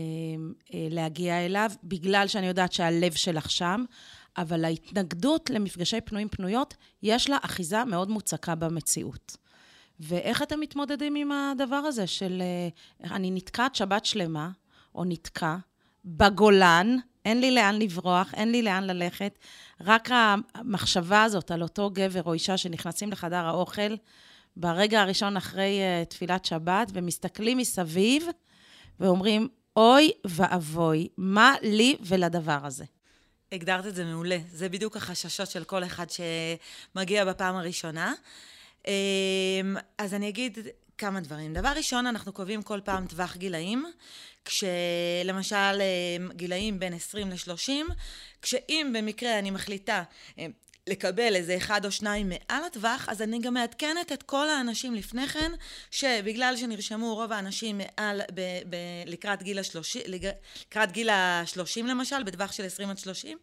להגיע 0.74 1.46
אליו, 1.46 1.72
בגלל 1.84 2.28
שאני 2.28 2.48
יודעת 2.48 2.74
שהלב 2.74 3.14
שלך 3.14 3.52
שם, 3.52 3.84
אבל 4.38 4.66
ההתנגדות 4.66 5.50
למפגשי 5.50 6.02
פנויים-פנויות, 6.02 6.74
יש 7.04 7.30
לה 7.30 7.38
אחיזה 7.42 7.86
מאוד 7.86 8.10
מוצקה 8.10 8.56
במציאות. 8.56 9.38
ואיך 10.00 10.42
אתם 10.42 10.60
מתמודדים 10.60 11.16
עם 11.16 11.32
הדבר 11.32 11.76
הזה 11.76 12.08
של 12.08 12.42
אני 13.04 13.32
נתקעת 13.32 13.76
שבת 13.76 14.06
שלמה, 14.06 14.50
או 14.96 15.04
נתקע, 15.06 15.56
בגולן, 16.06 16.98
אין 17.26 17.42
לי 17.42 17.52
לאן 17.52 17.76
לברוח, 17.82 18.34
אין 18.34 18.52
לי 18.52 18.62
לאן 18.62 18.84
ללכת. 18.84 19.40
רק 19.82 20.10
המחשבה 20.12 21.24
הזאת 21.24 21.52
על 21.52 21.62
אותו 21.62 21.90
גבר 21.94 22.24
או 22.26 22.34
אישה 22.34 22.58
שנכנסים 22.58 23.12
לחדר 23.12 23.46
האוכל, 23.46 23.96
ברגע 24.58 25.02
הראשון 25.02 25.38
אחרי 25.38 25.80
uh, 25.80 26.10
תפילת 26.10 26.46
שבת, 26.46 26.88
ומסתכלים 26.94 27.58
מסביב 27.58 28.28
ואומרים, 29.00 29.48
אוי 29.76 30.12
ואבוי, 30.26 31.08
מה 31.18 31.54
לי 31.62 31.98
ולדבר 32.02 32.60
הזה? 32.64 32.86
הגדרת 33.52 33.86
את 33.86 33.96
זה 33.96 34.06
מעולה. 34.06 34.38
זה 34.52 34.70
בדיוק 34.70 34.98
החששות 34.98 35.48
של 35.50 35.64
כל 35.64 35.84
אחד 35.84 36.06
שמגיע 36.10 37.26
בפעם 37.26 37.56
הראשונה. 37.56 38.14
אמ, 38.88 39.76
אז 39.98 40.14
אני 40.14 40.30
אגיד 40.30 40.58
כמה 40.98 41.20
דברים. 41.20 41.54
דבר 41.54 41.74
ראשון, 41.76 42.08
אנחנו 42.08 42.34
קובעים 42.34 42.62
כל 42.64 42.80
פעם 42.84 43.08
טווח 43.08 43.36
גילאים, 43.36 43.86
כשלמשל 44.46 45.56
אמ, 45.82 46.32
גילאים 46.34 46.80
בין 46.80 46.94
20 46.94 47.30
ל-30, 47.30 47.72
כשאם 48.42 48.94
במקרה 48.98 49.40
אני 49.40 49.52
מחליטה 49.52 50.04
אמ, 50.38 50.52
לקבל 50.90 51.36
איזה 51.36 51.58
אחד 51.58 51.86
או 51.86 51.92
שניים 51.92 52.30
מעל 52.30 52.64
הטווח, 52.64 53.06
אז 53.10 53.22
אני 53.22 53.40
גם 53.40 53.54
מעדכנת 53.54 54.12
את 54.12 54.24
כל 54.24 54.50
האנשים 54.50 54.96
לפני 54.96 55.28
כן, 55.28 55.52
שבגלל 55.92 56.58
שנרשמו 56.58 57.16
רוב 57.16 57.32
האנשים 57.32 57.78
מעל, 57.78 58.22
ב, 58.34 58.42
ב, 58.70 58.76
לקראת 59.06 59.44
גיל 59.44 59.60
השלושים, 59.60 60.02
לקראת 60.08 60.92
גיל 60.92 61.10
השלושים 61.12 61.88
למשל, 61.88 62.24
בטווח 62.24 62.52
של 62.52 62.66
עשרים 62.66 62.90
עד 62.90 62.98
שלושים, 62.98 63.38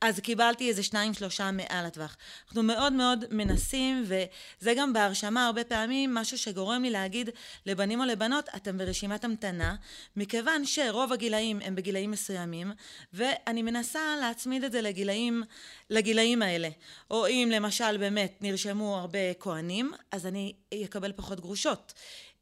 אז 0.00 0.20
קיבלתי 0.20 0.68
איזה 0.68 0.82
שניים 0.82 1.14
שלושה 1.14 1.50
מעל 1.50 1.86
הטווח. 1.86 2.16
אנחנו 2.46 2.62
מאוד 2.62 2.92
מאוד 2.92 3.24
מנסים, 3.30 4.04
וזה 4.04 4.74
גם 4.76 4.92
בהרשמה 4.92 5.46
הרבה 5.46 5.64
פעמים 5.64 6.14
משהו 6.14 6.38
שגורם 6.38 6.82
לי 6.82 6.90
להגיד 6.90 7.30
לבנים 7.66 8.00
או 8.00 8.04
לבנות, 8.04 8.48
אתם 8.56 8.78
ברשימת 8.78 9.24
המתנה, 9.24 9.74
מכיוון 10.16 10.64
שרוב 10.64 11.12
הגילאים 11.12 11.60
הם 11.64 11.74
בגילאים 11.74 12.10
מסוימים, 12.10 12.72
ואני 13.12 13.62
מנסה 13.62 14.00
להצמיד 14.20 14.64
את 14.64 14.72
זה 14.72 14.80
לגילאים, 14.80 15.42
לגילאים 15.90 16.42
האלה. 16.42 16.68
או 17.10 17.26
אם 17.26 17.48
למשל 17.52 17.96
באמת 17.96 18.38
נרשמו 18.40 18.96
הרבה 18.96 19.34
כהנים, 19.40 19.92
אז 20.12 20.26
אני 20.26 20.52
אקבל 20.84 21.12
פחות 21.16 21.40
גרושות. 21.40 21.92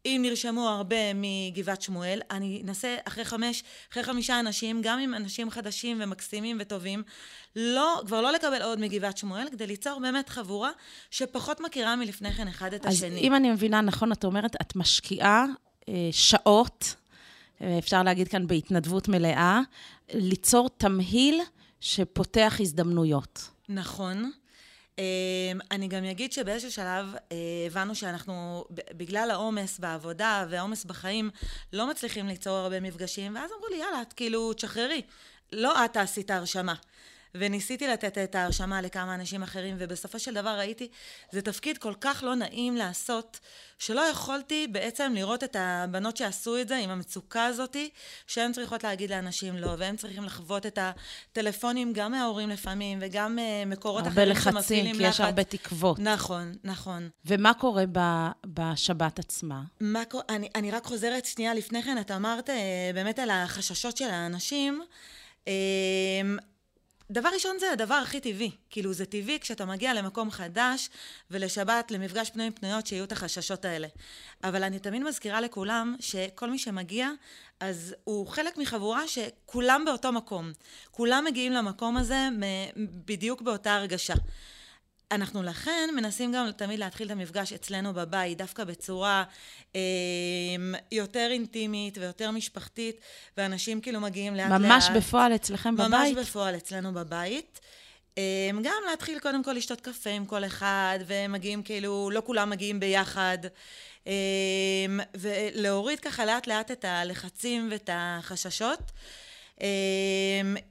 אם 0.06 0.20
נרשמו 0.22 0.68
הרבה 0.68 0.96
מגבעת 1.14 1.82
שמואל, 1.82 2.20
אני 2.30 2.62
אנסה 2.64 2.96
אחרי 3.04 3.24
חמש, 3.24 3.62
אחרי 3.92 4.02
חמישה 4.02 4.40
אנשים, 4.40 4.80
גם 4.82 4.98
עם 4.98 5.14
אנשים 5.14 5.50
חדשים 5.50 5.98
ומקסימים 6.00 6.56
וטובים, 6.60 7.02
לא, 7.56 8.02
כבר 8.06 8.20
לא 8.20 8.32
לקבל 8.32 8.62
עוד 8.62 8.80
מגבעת 8.80 9.18
שמואל, 9.18 9.48
כדי 9.50 9.66
ליצור 9.66 10.00
באמת 10.00 10.28
חבורה 10.28 10.70
שפחות 11.10 11.60
מכירה 11.60 11.96
מלפני 11.96 12.32
כן 12.32 12.48
אחד 12.48 12.74
את 12.74 12.86
אז 12.86 12.94
השני. 12.94 13.18
אז 13.18 13.24
אם 13.24 13.34
אני 13.34 13.50
מבינה 13.50 13.80
נכון, 13.80 14.12
את 14.12 14.24
אומרת, 14.24 14.56
את 14.60 14.76
משקיעה 14.76 15.44
אה, 15.88 16.08
שעות, 16.12 16.94
אה, 17.60 17.78
אפשר 17.78 18.02
להגיד 18.02 18.28
כאן 18.28 18.46
בהתנדבות 18.46 19.08
מלאה, 19.08 19.60
ליצור 20.14 20.68
תמהיל 20.76 21.40
שפותח 21.80 22.56
הזדמנויות. 22.60 23.50
נכון. 23.70 24.32
אמ, 24.98 25.04
אני 25.70 25.88
גם 25.88 26.04
אגיד 26.04 26.32
שבאיזשהו 26.32 26.72
שלב 26.72 27.06
אה, 27.32 27.36
הבנו 27.66 27.94
שאנחנו, 27.94 28.64
בגלל 28.70 29.30
העומס 29.30 29.78
בעבודה 29.78 30.46
והעומס 30.50 30.84
בחיים, 30.84 31.30
לא 31.72 31.90
מצליחים 31.90 32.26
ליצור 32.26 32.56
הרבה 32.56 32.80
מפגשים, 32.80 33.34
ואז 33.34 33.50
אמרו 33.52 33.66
לי, 33.70 33.76
יאללה, 33.76 34.02
את 34.02 34.12
כאילו, 34.12 34.52
תשחררי. 34.52 35.02
לא 35.52 35.84
את 35.84 35.92
תעשי 35.92 36.20
את 36.20 36.30
ההרשמה. 36.30 36.74
וניסיתי 37.34 37.86
לתת 37.86 38.18
את 38.18 38.34
ההרשמה 38.34 38.80
לכמה 38.82 39.14
אנשים 39.14 39.42
אחרים, 39.42 39.76
ובסופו 39.78 40.18
של 40.18 40.34
דבר 40.34 40.50
ראיתי, 40.58 40.88
זה 41.32 41.42
תפקיד 41.42 41.78
כל 41.78 41.94
כך 42.00 42.22
לא 42.26 42.34
נעים 42.34 42.76
לעשות, 42.76 43.40
שלא 43.78 44.00
יכולתי 44.00 44.66
בעצם 44.66 45.12
לראות 45.14 45.44
את 45.44 45.56
הבנות 45.58 46.16
שעשו 46.16 46.60
את 46.60 46.68
זה 46.68 46.76
עם 46.76 46.90
המצוקה 46.90 47.46
הזאתי, 47.46 47.90
שהן 48.26 48.52
צריכות 48.52 48.84
להגיד 48.84 49.10
לאנשים 49.10 49.56
לא, 49.56 49.74
והם 49.78 49.96
צריכים 49.96 50.24
לחוות 50.24 50.66
את 50.66 50.78
הטלפונים 50.82 51.92
גם 51.92 52.12
מההורים 52.12 52.48
לפעמים, 52.48 52.98
וגם 53.00 53.38
uh, 53.38 53.68
מקורות 53.68 54.06
אחרים 54.06 54.34
שמפעילים 54.34 54.40
לחץ. 54.40 54.46
הרבה 54.46 54.60
לחצים, 54.60 54.96
כי 54.96 55.08
יש 55.08 55.20
הרבה 55.20 55.44
תקוות. 55.44 55.98
נכון, 55.98 56.54
נכון. 56.64 57.08
ומה 57.24 57.54
קורה 57.54 57.84
ב, 57.92 57.98
בשבת 58.46 59.18
עצמה? 59.18 59.62
מה, 59.80 60.02
אני, 60.28 60.48
אני 60.54 60.70
רק 60.70 60.84
חוזרת 60.84 61.26
שנייה 61.26 61.54
לפני 61.54 61.82
כן, 61.82 61.98
את 62.00 62.10
אמרת 62.10 62.48
uh, 62.48 62.52
באמת 62.94 63.18
על 63.18 63.30
החששות 63.30 63.96
של 63.96 64.08
האנשים. 64.10 64.82
Uh, 65.44 65.48
דבר 67.10 67.28
ראשון 67.34 67.58
זה 67.58 67.72
הדבר 67.72 67.94
הכי 67.94 68.20
טבעי. 68.20 68.50
כאילו 68.70 68.92
זה 68.92 69.06
טבעי 69.06 69.40
כשאתה 69.40 69.64
מגיע 69.64 69.94
למקום 69.94 70.30
חדש 70.30 70.90
ולשבת, 71.30 71.90
למפגש 71.90 72.30
פנויים 72.30 72.52
פנויות, 72.52 72.86
שיהיו 72.86 73.04
את 73.04 73.12
החששות 73.12 73.64
האלה. 73.64 73.88
אבל 74.44 74.62
אני 74.62 74.78
תמיד 74.78 75.02
מזכירה 75.02 75.40
לכולם 75.40 75.96
שכל 76.00 76.50
מי 76.50 76.58
שמגיע, 76.58 77.10
אז 77.60 77.94
הוא 78.04 78.26
חלק 78.26 78.58
מחבורה 78.58 79.08
שכולם 79.08 79.82
באותו 79.86 80.12
מקום. 80.12 80.52
כולם 80.90 81.24
מגיעים 81.24 81.52
למקום 81.52 81.96
הזה 81.96 82.28
בדיוק 83.04 83.42
באותה 83.42 83.74
הרגשה. 83.74 84.14
אנחנו 85.10 85.42
לכן 85.42 85.90
מנסים 85.96 86.32
גם 86.32 86.50
תמיד 86.56 86.78
להתחיל 86.78 87.06
את 87.06 87.12
המפגש 87.12 87.52
אצלנו 87.52 87.94
בבית, 87.94 88.38
דווקא 88.38 88.64
בצורה 88.64 89.24
אה, 89.76 89.80
יותר 90.92 91.28
אינטימית 91.30 91.98
ויותר 91.98 92.30
משפחתית, 92.30 93.00
ואנשים 93.36 93.80
כאילו 93.80 94.00
מגיעים 94.00 94.34
לאט 94.34 94.46
ממש 94.50 94.62
לאט. 94.62 94.70
ממש 94.70 94.90
בפועל 94.96 95.34
אצלכם 95.34 95.74
ממש 95.74 95.86
בבית? 95.88 96.16
ממש 96.16 96.26
בפועל 96.26 96.56
אצלנו 96.56 96.94
בבית. 96.94 97.60
אה, 98.18 98.50
גם 98.62 98.82
להתחיל 98.90 99.18
קודם 99.18 99.44
כל 99.44 99.52
לשתות 99.52 99.80
קפה 99.80 100.10
עם 100.10 100.26
כל 100.26 100.44
אחד, 100.44 100.98
ומגיעים 101.06 101.62
כאילו, 101.62 102.10
לא 102.12 102.22
כולם 102.26 102.50
מגיעים 102.50 102.80
ביחד. 102.80 103.38
אה, 104.06 104.12
ולהוריד 105.14 106.00
ככה 106.00 106.24
לאט 106.24 106.46
לאט 106.46 106.70
את 106.70 106.84
הלחצים 106.84 107.68
ואת 107.70 107.90
החששות. 107.92 108.78
אמ, 108.78 108.84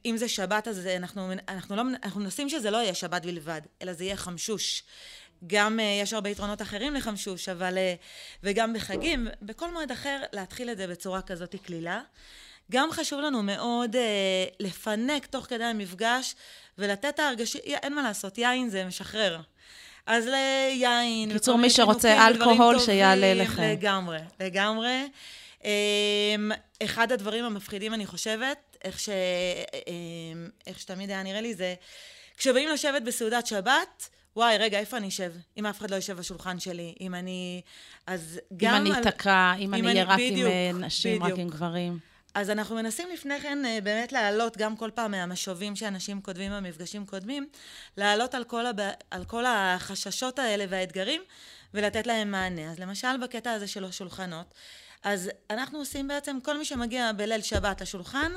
אם 0.06 0.18
זה 0.18 0.28
שבת, 0.28 0.68
אז 0.68 0.88
אנחנו, 0.88 1.32
אנחנו, 1.48 1.76
לא, 1.76 1.84
אנחנו 2.04 2.22
מנסים 2.22 2.50
שזה 2.50 2.72
לא 2.72 2.78
יהיה 2.78 2.94
שבת 2.94 3.26
בלבד, 3.26 3.62
אלא 3.82 3.94
זה 3.94 4.04
יהיה 4.04 4.18
חמשוש. 4.18 4.84
גם 5.48 5.80
uh, 5.80 5.82
יש 6.04 6.14
הרבה 6.14 6.30
יתרונות 6.30 6.62
אחרים 6.62 6.96
לחמשוש, 6.96 7.50
אבל... 7.50 7.74
Uh, 7.74 7.80
וגם 8.44 8.74
בחגים, 8.74 9.28
בכל 9.42 9.72
מועד 9.72 9.92
אחר, 9.92 10.22
להתחיל 10.34 10.70
את 10.70 10.78
זה 10.78 10.88
בצורה 10.88 11.22
כזאת 11.22 11.56
קלילה. 11.66 12.02
גם 12.72 12.92
חשוב 12.92 13.22
לנו 13.22 13.44
מאוד 13.44 13.96
uh, 13.96 14.00
לפנק 14.60 15.26
תוך 15.26 15.46
כדי 15.46 15.64
המפגש 15.64 16.36
ולתת 16.78 17.06
את 17.06 17.20
ההרגשה, 17.20 17.60
אין 17.60 17.96
מה 17.96 18.02
לעשות, 18.02 18.38
יין 18.38 18.70
זה 18.70 18.86
משחרר. 18.86 19.42
אז 20.06 20.26
ליין, 20.26 21.34
קיצור, 21.34 21.58
מי 21.58 21.70
שרוצה 21.70 22.28
אלכוהול, 22.28 22.80
שיעלה 22.80 23.34
לכם. 23.34 23.64
לגמרי, 23.64 24.20
לגמרי. 24.40 25.08
אמ, 25.64 26.52
אחד 26.84 27.12
הדברים 27.12 27.46
המפחידים, 27.46 27.94
אני 27.94 28.06
חושבת, 28.06 28.69
איך, 28.84 29.00
ש... 29.00 29.10
אמ, 29.88 30.50
איך 30.68 30.80
שתמיד 30.80 31.10
היה 31.10 31.24
נראה 31.24 31.42
לי, 31.42 31.54
זה 31.54 31.76
כשבאים 32.38 32.70
לשבת 32.70 33.02
בסעודת 33.02 33.48
שבת, 33.48 34.10
וואי, 34.36 34.58
רגע, 34.58 34.80
איפה 34.80 34.98
אני 34.98 35.08
אשב? 35.08 35.34
אם 35.58 35.66
אף 35.66 35.80
אחד 35.80 35.92
לא 35.92 35.96
יושב 35.96 36.18
בשולחן 36.18 36.60
שלי, 36.60 36.96
אם 37.02 37.16
אני... 37.16 37.62
אז 38.08 38.40
גם... 38.58 38.76
אם 38.76 38.94
אני 38.94 39.02
אתקע, 39.02 39.54
אם, 39.58 39.74
אם 39.74 39.88
אני 39.88 39.88
אהיה 39.88 40.04
רק 40.04 40.20
בדיוק, 40.20 40.52
עם 40.70 40.84
נשים, 40.84 41.20
בדיוק. 41.20 41.34
רק 41.34 41.40
עם 41.40 41.50
גברים. 41.50 42.00
אז 42.34 42.50
אנחנו 42.50 42.76
מנסים 42.76 43.08
לפני 43.14 43.40
כן 43.40 43.66
אה, 43.66 43.78
באמת 43.84 44.12
להעלות 44.12 44.58
גם 44.58 44.76
כל 44.76 44.90
פעם 44.94 45.12
מהמשובים 45.12 45.76
שאנשים 45.76 46.22
כותבים 46.22 46.52
במפגשים 46.52 47.06
קודמים, 47.06 47.48
להעלות 47.98 48.36
על 48.36 48.44
כל, 48.44 48.66
הב... 48.66 48.80
על 49.12 49.26
כל 49.26 49.46
החששות 49.46 50.40
האלה 50.40 50.66
והאתגרים 50.70 51.22
ולתת 51.74 52.08
להם 52.08 52.32
מענה. 52.32 52.72
אז 52.72 52.80
למשל 52.80 53.18
בקטע 53.24 53.52
הזה 53.52 53.68
של 53.68 53.86
השולחנות, 53.86 54.54
אז 55.04 55.30
אנחנו 55.50 55.80
עושים 55.80 56.08
בעצם, 56.08 56.38
כל 56.44 56.58
מי 56.58 56.66
שמגיע 56.66 57.12
בליל 57.12 57.42
שבת 57.42 57.82
לשולחן, 57.82 58.32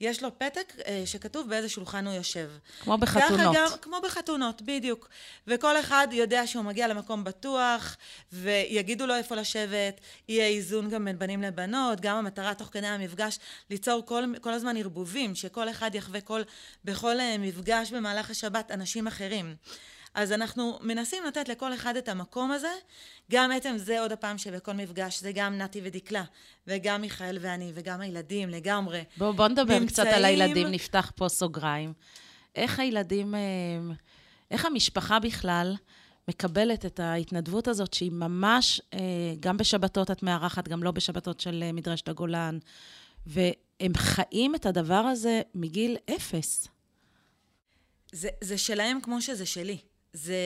יש 0.00 0.22
לו 0.22 0.38
פתק 0.38 0.72
אה, 0.86 1.02
שכתוב 1.06 1.48
באיזה 1.48 1.68
שולחן 1.68 2.06
הוא 2.06 2.14
יושב. 2.14 2.50
כמו 2.80 2.98
בחתונות. 2.98 3.56
גם, 3.56 3.68
כמו 3.82 3.96
בחתונות, 4.04 4.62
בדיוק. 4.62 5.08
וכל 5.46 5.80
אחד 5.80 6.08
יודע 6.12 6.46
שהוא 6.46 6.64
מגיע 6.64 6.88
למקום 6.88 7.24
בטוח, 7.24 7.96
ויגידו 8.32 9.06
לו 9.06 9.14
איפה 9.14 9.34
לשבת, 9.34 10.00
יהיה 10.28 10.46
איזון 10.46 10.90
גם 10.90 11.04
בין 11.04 11.18
בנים 11.18 11.42
לבנות, 11.42 12.00
גם 12.00 12.16
המטרה 12.16 12.54
תוך 12.54 12.68
כדי 12.72 12.86
המפגש, 12.86 13.38
ליצור 13.70 14.06
כל, 14.06 14.24
כל 14.40 14.52
הזמן 14.52 14.76
ערבובים, 14.76 15.34
שכל 15.34 15.70
אחד 15.70 15.94
יחווה 15.94 16.20
כל, 16.20 16.42
בכל 16.84 17.20
אה, 17.20 17.36
מפגש 17.38 17.92
במהלך 17.92 18.30
השבת 18.30 18.70
אנשים 18.70 19.06
אחרים. 19.06 19.56
אז 20.14 20.32
אנחנו 20.32 20.78
מנסים 20.82 21.24
לתת 21.24 21.48
לכל 21.48 21.74
אחד 21.74 21.96
את 21.96 22.08
המקום 22.08 22.50
הזה. 22.50 22.72
גם 23.30 23.50
עצם 23.52 23.74
זה 23.76 24.00
עוד 24.00 24.12
הפעם 24.12 24.38
שבכל 24.38 24.72
מפגש, 24.72 25.20
זה 25.20 25.32
גם 25.32 25.58
נתי 25.58 25.80
ודקלה, 25.84 26.24
וגם 26.66 27.00
מיכאל 27.00 27.38
ואני, 27.40 27.72
וגם 27.74 28.00
הילדים 28.00 28.48
לגמרי. 28.48 29.04
בואו 29.16 29.32
בוא 29.32 29.48
נדבר 29.48 29.78
נמצאים... 29.78 29.86
קצת 29.86 30.06
על 30.06 30.24
הילדים, 30.24 30.66
נפתח 30.66 31.12
פה 31.16 31.28
סוגריים. 31.28 31.92
איך 32.54 32.78
הילדים, 32.78 33.34
אה, 33.34 33.40
איך 34.50 34.64
המשפחה 34.64 35.18
בכלל 35.18 35.76
מקבלת 36.28 36.86
את 36.86 37.00
ההתנדבות 37.00 37.68
הזאת, 37.68 37.94
שהיא 37.94 38.12
ממש, 38.12 38.80
אה, 38.94 38.98
גם 39.40 39.56
בשבתות 39.56 40.10
את 40.10 40.22
מארחת, 40.22 40.68
גם 40.68 40.82
לא 40.82 40.90
בשבתות 40.90 41.40
של 41.40 41.62
אה, 41.66 41.72
מדרשת 41.72 42.08
הגולן, 42.08 42.58
ו... 43.26 43.40
הם 43.80 43.92
חיים 43.96 44.54
את 44.54 44.66
הדבר 44.66 44.94
הזה 44.94 45.40
מגיל 45.54 45.96
אפס. 46.16 46.68
זה, 48.12 48.28
זה 48.40 48.58
שלהם 48.58 48.98
כמו 49.02 49.22
שזה 49.22 49.46
שלי. 49.46 49.78
זה... 50.18 50.36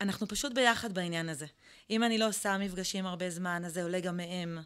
אנחנו 0.00 0.28
פשוט 0.28 0.52
ביחד 0.54 0.94
בעניין 0.94 1.28
הזה. 1.28 1.46
אם 1.90 2.04
אני 2.04 2.18
לא 2.18 2.28
עושה 2.28 2.58
מפגשים 2.58 3.06
הרבה 3.06 3.30
זמן, 3.30 3.62
אז 3.66 3.74
זה 3.74 3.82
עולה 3.82 4.00
גם 4.00 4.16
מהם. 4.16 4.58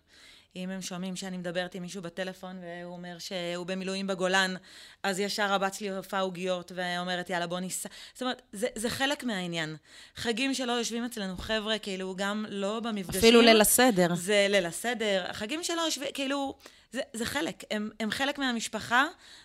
אם 0.56 0.70
הם 0.70 0.82
שומעים 0.82 1.16
שאני 1.16 1.36
מדברת 1.36 1.74
עם 1.74 1.82
מישהו 1.82 2.02
בטלפון 2.02 2.58
והוא 2.62 2.92
אומר 2.92 3.16
שהוא 3.18 3.66
במילואים 3.66 4.06
בגולן, 4.06 4.54
אז 5.02 5.20
ישר 5.20 5.52
הבת 5.52 5.74
שלי 5.74 5.88
הופעה 5.88 6.20
עוגיות 6.20 6.72
ואומרת 6.74 7.30
יאללה 7.30 7.46
בוא 7.46 7.60
ניסע. 7.60 7.88
זאת 8.12 8.22
אומרת, 8.22 8.42
זה, 8.52 8.66
זה 8.74 8.90
חלק 8.90 9.24
מהעניין. 9.24 9.76
חגים 10.16 10.54
שלא 10.54 10.72
יושבים 10.72 11.04
אצלנו 11.04 11.36
חבר'ה, 11.36 11.78
כאילו 11.78 12.14
גם 12.16 12.46
לא 12.48 12.80
במפגשים. 12.80 13.18
אפילו 13.18 13.40
ליל 13.40 13.60
הסדר. 13.60 14.14
זה 14.14 14.46
ליל 14.50 14.66
הסדר. 14.66 15.32
חגים 15.32 15.64
שלא 15.64 15.80
יושבים, 15.80 16.08
כאילו, 16.14 16.54
זה, 16.92 17.00
זה 17.12 17.26
חלק. 17.26 17.64
הם, 17.70 17.90
הם 18.00 18.10
חלק 18.10 18.38
מהמשפחה, 18.38 19.04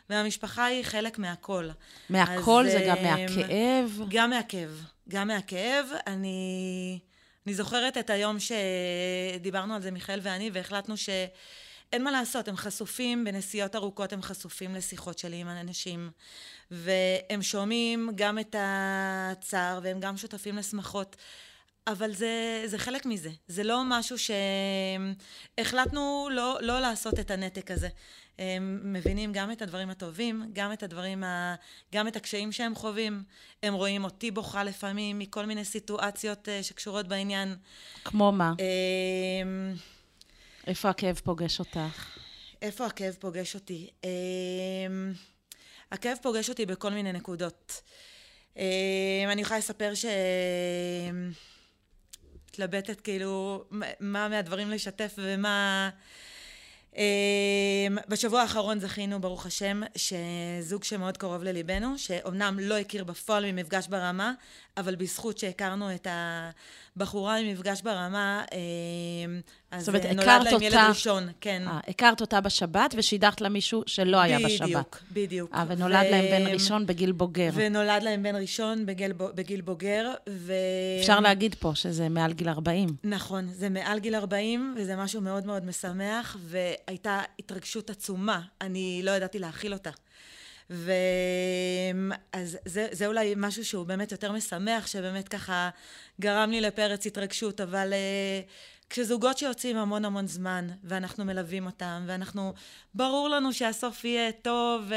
והמשפחה 0.10 0.66
היא 0.66 0.84
חלק 0.84 1.20
מהכל. 1.20 1.70
מהכל 2.10 2.66
אז, 2.66 2.72
זה 2.72 2.86
גם 2.88 3.04
מהכאב? 3.04 4.02
גם 4.10 4.30
מהכאב. 4.30 4.84
גם 5.10 5.28
מהכאב. 5.28 5.86
אני... 6.08 7.00
אני 7.50 7.56
זוכרת 7.56 7.98
את 7.98 8.10
היום 8.10 8.38
שדיברנו 8.40 9.76
על 9.76 9.82
זה 9.82 9.92
מיכאל 9.92 10.20
ואני, 10.24 10.50
והחלטנו 10.54 10.98
שאין 10.98 12.04
מה 12.04 12.12
לעשות, 12.12 12.48
הם 12.48 12.58
חשופים, 12.58 13.24
בנסיעות 13.24 13.76
ארוכות 13.76 14.14
הם 14.14 14.22
חשופים 14.22 14.76
לשיחות 14.76 15.20
שלי 15.20 15.36
עם 15.36 15.48
אנשים, 15.48 16.12
והם 16.72 17.42
שומעים 17.42 18.10
גם 18.16 18.40
את 18.40 18.56
הצער, 18.60 19.80
והם 19.84 20.00
גם 20.00 20.18
שותפים 20.18 20.58
לשמחות. 20.58 21.16
אבל 21.88 22.14
זה, 22.14 22.64
זה 22.66 22.78
חלק 22.78 23.06
מזה, 23.06 23.30
זה 23.48 23.64
לא 23.64 23.82
משהו 23.86 24.16
שהחלטנו 25.60 26.30
לא, 26.32 26.58
לא 26.62 26.80
לעשות 26.80 27.20
את 27.20 27.32
הנתק 27.32 27.72
הזה. 27.72 27.90
הם 28.40 28.80
מבינים 28.84 29.32
גם 29.34 29.52
את 29.52 29.62
הדברים 29.62 29.90
הטובים, 29.90 30.44
גם 30.54 30.74
את 30.74 30.84
הדברים, 30.84 31.24
ה... 31.24 31.56
גם 31.94 32.08
את 32.08 32.16
הקשיים 32.16 32.52
שהם 32.52 32.76
חווים. 32.76 33.24
הם 33.64 33.74
רואים 33.74 34.04
אותי 34.04 34.32
בוכה 34.32 34.64
לפעמים 34.64 35.20
מכל 35.20 35.46
מיני 35.46 35.66
סיטואציות 35.66 36.50
אה, 36.50 36.64
שקשורות 36.64 37.08
בעניין. 37.08 37.56
כמו 38.04 38.32
מה? 38.32 38.54
אמ, 38.60 39.74
איפה 40.68 40.90
הכאב 40.90 41.22
פוגש 41.24 41.60
אותך? 41.60 42.18
איפה 42.62 42.86
הכאב 42.86 43.16
פוגש 43.20 43.56
אותי? 43.56 43.90
אמ, 44.04 45.14
הכאב 45.92 46.18
פוגש 46.22 46.50
אותי 46.50 46.66
בכל 46.66 46.92
מיני 46.92 47.12
נקודות. 47.12 47.82
אמ, 48.58 48.64
אני 49.32 49.42
יכולה 49.42 49.58
לספר 49.58 49.94
ש... 49.96 50.06
מתלבטת 52.50 53.02
כאילו 53.02 53.64
מה 54.00 54.28
מהדברים 54.28 54.70
לשתף 54.70 55.14
ומה... 55.18 55.90
אמ, 56.96 57.98
בשבוע 58.08 58.42
האחרון 58.42 58.80
זכינו, 58.80 59.22
ברוך 59.22 59.46
השם, 59.46 59.82
שזוג 59.96 60.84
שמאוד 60.84 61.18
קרוב 61.18 61.44
לליבנו, 61.44 61.98
שאומנם 61.98 62.60
לא 62.60 62.78
הכיר 62.78 63.04
בפועל 63.04 63.52
ממפגש 63.52 63.88
ברמה, 63.88 64.34
אבל 64.78 64.96
בזכות 64.96 65.38
שהכרנו 65.38 65.96
את 65.96 66.08
הבחורה 66.96 67.42
ממפגש 67.42 67.82
ברמה, 67.82 68.44
אז 69.72 69.90
אומרת, 69.90 70.06
נולד 70.06 70.28
להם 70.28 70.54
אותה, 70.54 70.66
ילד 70.66 70.76
ראשון, 70.90 71.30
כן. 71.42 71.64
아, 71.66 71.70
אה, 71.70 71.80
הכרת 71.88 72.22
אותה 72.22 72.42
בשבת 72.42 72.94
ושידכת 72.98 73.42
לה 73.42 73.50
מישהו 73.50 73.84
שלא 73.86 74.18
היה 74.18 74.38
בדיוק, 74.38 74.52
בשבת. 74.52 74.70
בדיוק, 74.70 75.02
בדיוק. 75.12 75.54
אה, 75.54 75.66
ונולד 75.68 76.06
ו... 76.08 76.12
להם 76.12 76.26
בן 76.32 76.48
ראשון 76.48 76.86
בגיל 76.86 77.12
בוגר. 77.12 77.50
ונולד 77.54 78.04
להם 78.04 78.24
בן 78.24 78.36
ראשון 78.36 78.86
בגיל, 78.86 79.14
בגיל 79.14 79.62
בוגר, 79.62 80.12
ו... 80.30 80.54
אפשר 81.00 81.20
להגיד 81.20 81.56
פה 81.56 81.72
שזה 81.76 82.10
מעל 82.10 82.34
גיל 82.34 82.50
40. 82.50 82.90
נכון, 83.04 83.48
זה 83.54 83.70
מעל 83.70 84.00
גיל 84.00 84.16
40, 84.16 84.76
וזה 84.78 84.96
משהו 84.96 85.22
מאוד 85.22 85.46
מאוד 85.46 85.66
משמח, 85.66 86.38
והייתה 86.40 87.22
התרגשות 87.40 87.90
עצומה, 87.90 88.42
אני 88.62 89.02
לא 89.04 89.12
ידעתי 89.12 89.40
להכיל 89.40 89.74
אותה. 89.74 89.92
ואז 90.70 92.58
זה, 92.66 92.88
זה 92.92 93.08
אולי 93.08 93.34
משהו 93.38 93.66
שהוא 93.66 93.86
באמת 93.86 94.12
יותר 94.12 94.32
משמח, 94.32 94.88
שבאמת 94.88 95.28
ככה 95.28 95.70
גרם 96.22 96.52
לי 96.52 96.62
לפרץ 96.62 97.06
התרגשות, 97.06 97.62
אבל 97.62 97.94
uh, 97.94 98.50
כשזוגות 98.90 99.38
שיוצאים 99.38 99.78
המון 99.78 100.06
המון 100.06 100.28
זמן, 100.28 100.68
ואנחנו 100.84 101.26
מלווים 101.26 101.66
אותם, 101.66 102.04
ואנחנו, 102.08 102.54
ברור 102.94 103.30
לנו 103.30 103.54
שהסוף 103.54 104.06
יהיה 104.06 104.32
טוב, 104.32 104.92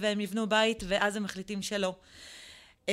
והם 0.00 0.20
יבנו 0.20 0.48
בית, 0.48 0.82
ואז 0.86 1.16
הם 1.16 1.22
מחליטים 1.22 1.62
שלא. 1.62 1.96
Um, 2.86 2.90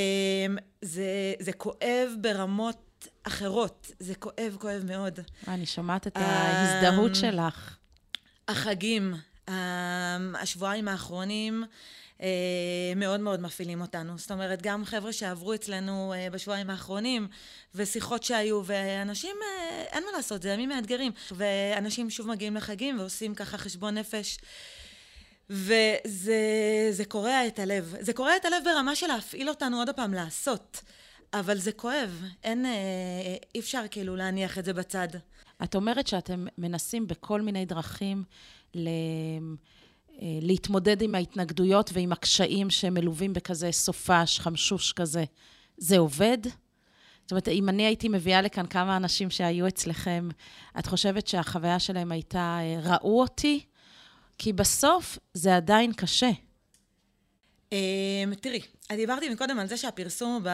זה, 0.81 1.33
זה 1.39 1.53
כואב 1.53 2.11
ברמות 2.21 3.07
אחרות, 3.23 3.91
זה 3.99 4.15
כואב, 4.15 4.57
כואב 4.59 4.83
מאוד. 4.87 5.19
אני 5.47 5.65
שומעת 5.65 6.07
את 6.07 6.17
ההזדהות 6.17 7.15
שלך. 7.15 7.77
החגים, 8.47 9.13
השבועיים 10.41 10.87
האחרונים, 10.87 11.63
אה, 11.63 11.69
מאוד 12.95 13.19
מאוד 13.19 13.41
מפעילים 13.41 13.81
אותנו. 13.81 14.17
זאת 14.17 14.31
אומרת, 14.31 14.61
גם 14.61 14.85
חבר'ה 14.85 15.13
שעברו 15.13 15.53
אצלנו 15.53 16.13
אה, 16.13 16.29
בשבועיים 16.29 16.69
האחרונים, 16.69 17.27
ושיחות 17.75 18.23
שהיו, 18.23 18.61
ואנשים, 18.65 19.35
אה, 19.43 19.83
אין 19.91 20.03
מה 20.03 20.11
לעשות, 20.17 20.41
זה 20.41 20.49
ימים 20.49 20.69
מאתגרים. 20.69 21.11
ואנשים 21.31 22.09
שוב 22.09 22.27
מגיעים 22.27 22.55
לחגים 22.55 22.99
ועושים 22.99 23.35
ככה 23.35 23.57
חשבון 23.57 23.97
נפש. 23.97 24.37
וזה 25.49 27.05
קורע 27.07 27.47
את 27.47 27.59
הלב. 27.59 27.95
זה 27.99 28.13
קורע 28.13 28.35
את 28.35 28.45
הלב 28.45 28.63
ברמה 28.63 28.95
של 28.95 29.07
להפעיל 29.07 29.49
אותנו 29.49 29.77
עוד 29.77 29.89
פעם 29.89 30.13
לעשות. 30.13 30.81
אבל 31.33 31.57
זה 31.57 31.71
כואב, 31.71 32.23
אין, 32.43 32.65
אי 33.55 33.59
אפשר 33.59 33.83
כאילו 33.91 34.15
להניח 34.15 34.57
את 34.57 34.65
זה 34.65 34.73
בצד. 34.73 35.07
את 35.63 35.75
אומרת 35.75 36.07
שאתם 36.07 36.45
מנסים 36.57 37.07
בכל 37.07 37.41
מיני 37.41 37.65
דרכים 37.65 38.23
ל... 38.75 38.89
אה, 40.21 40.27
להתמודד 40.41 41.01
עם 41.01 41.15
ההתנגדויות 41.15 41.89
ועם 41.93 42.11
הקשיים 42.11 42.69
שמלווים 42.69 43.33
בכזה 43.33 43.71
סופש, 43.71 44.39
חמשוש 44.39 44.93
כזה. 44.93 45.23
זה 45.77 45.97
עובד? 45.97 46.37
זאת 47.21 47.31
אומרת, 47.31 47.47
אם 47.47 47.69
אני 47.69 47.85
הייתי 47.85 48.09
מביאה 48.09 48.41
לכאן 48.41 48.65
כמה 48.65 48.97
אנשים 48.97 49.29
שהיו 49.29 49.67
אצלכם, 49.67 50.29
את 50.79 50.85
חושבת 50.85 51.27
שהחוויה 51.27 51.79
שלהם 51.79 52.11
הייתה, 52.11 52.59
אה, 52.61 52.79
ראו 52.83 53.21
אותי? 53.21 53.65
כי 54.37 54.53
בסוף 54.53 55.19
זה 55.33 55.55
עדיין 55.55 55.93
קשה. 55.93 56.31
אמ, 57.75 58.35
תראי, 58.35 58.61
אני 58.89 58.97
דיברתי 58.97 59.29
מקודם 59.29 59.59
על 59.59 59.67
זה 59.67 59.77
שהפרסום 59.77 60.31
הוא 60.31 60.51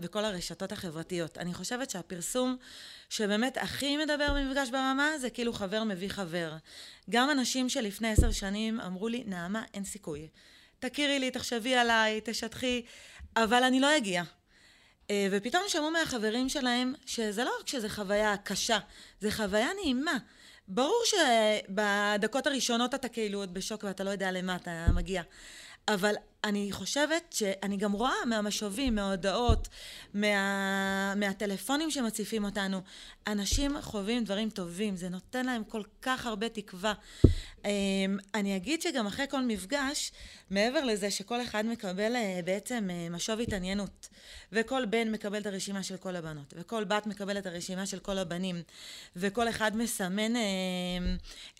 בכל 0.00 0.24
הרשתות 0.24 0.72
החברתיות. 0.72 1.38
אני 1.38 1.54
חושבת 1.54 1.90
שהפרסום 1.90 2.56
שבאמת 3.08 3.56
הכי 3.56 3.96
מדבר 3.96 4.34
במפגש 4.34 4.70
ברמה 4.70 5.18
זה 5.18 5.30
כאילו 5.30 5.52
חבר 5.52 5.84
מביא 5.84 6.08
חבר. 6.08 6.52
גם 7.10 7.30
אנשים 7.30 7.68
שלפני 7.68 8.08
עשר 8.08 8.30
שנים 8.30 8.80
אמרו 8.80 9.08
לי, 9.08 9.22
נעמה, 9.26 9.62
אין 9.74 9.84
סיכוי. 9.84 10.28
תכירי 10.78 11.18
לי, 11.18 11.30
תחשבי 11.30 11.74
עליי, 11.74 12.20
תשטחי, 12.24 12.82
אבל 13.36 13.62
אני 13.62 13.80
לא 13.80 13.96
אגיע. 13.96 14.22
אה, 15.10 15.28
ופתאום 15.30 15.62
שמעו 15.68 15.90
מהחברים 15.90 16.48
שלהם 16.48 16.94
שזה 17.06 17.44
לא 17.44 17.52
רק 17.60 17.68
שזה 17.68 17.88
חוויה 17.88 18.36
קשה, 18.36 18.78
זה 19.20 19.30
חוויה 19.30 19.68
נעימה. 19.82 20.18
ברור 20.68 21.02
שבדקות 21.06 22.46
הראשונות 22.46 22.94
אתה 22.94 23.08
כאילו 23.08 23.38
עוד 23.38 23.54
בשוק 23.54 23.84
ואתה 23.84 24.04
לא 24.04 24.10
יודע 24.10 24.32
למה 24.32 24.56
אתה 24.56 24.86
מגיע. 24.94 25.22
אבל 25.88 26.14
אני 26.44 26.72
חושבת 26.72 27.32
שאני 27.32 27.76
גם 27.76 27.92
רואה 27.92 28.24
מהמשובים, 28.26 28.94
מההודעות, 28.94 29.68
מה, 30.14 31.14
מהטלפונים 31.16 31.90
שמציפים 31.90 32.44
אותנו, 32.44 32.80
אנשים 33.26 33.82
חווים 33.82 34.24
דברים 34.24 34.50
טובים, 34.50 34.96
זה 34.96 35.08
נותן 35.08 35.46
להם 35.46 35.64
כל 35.64 35.82
כך 36.02 36.26
הרבה 36.26 36.48
תקווה. 36.48 36.92
אמ, 37.64 38.18
אני 38.34 38.56
אגיד 38.56 38.82
שגם 38.82 39.06
אחרי 39.06 39.26
כל 39.30 39.42
מפגש, 39.42 40.12
מעבר 40.50 40.84
לזה 40.84 41.10
שכל 41.10 41.42
אחד 41.42 41.66
מקבל 41.66 42.16
אה, 42.16 42.40
בעצם 42.44 42.88
אה, 42.90 43.08
משוב 43.10 43.40
התעניינות, 43.40 44.08
וכל 44.52 44.84
בן 44.84 45.12
מקבל 45.12 45.40
את 45.40 45.46
הרשימה 45.46 45.82
של 45.82 45.96
כל 45.96 46.16
הבנות, 46.16 46.54
וכל 46.56 46.84
בת 46.84 47.06
מקבל 47.06 47.38
את 47.38 47.46
הרשימה 47.46 47.86
של 47.86 47.98
כל 47.98 48.18
הבנים, 48.18 48.62
וכל 49.16 49.48
אחד 49.48 49.76
מסמן 49.76 50.36
אמ, 50.36 50.42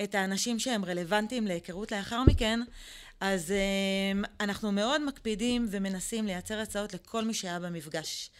את 0.02 0.14
האנשים 0.14 0.58
שהם 0.58 0.84
רלוונטיים 0.84 1.46
להיכרות 1.46 1.92
לאחר 1.92 2.22
מכן, 2.22 2.60
אז 3.24 3.52
אמ, 3.52 4.22
אנחנו 4.40 4.72
מאוד 4.72 5.04
מקפידים 5.04 5.66
ומנסים 5.70 6.26
לייצר 6.26 6.58
הצעות 6.58 6.94
לכל 6.94 7.24
מי 7.24 7.34
שהיה 7.34 7.60
במפגש. 7.60 8.30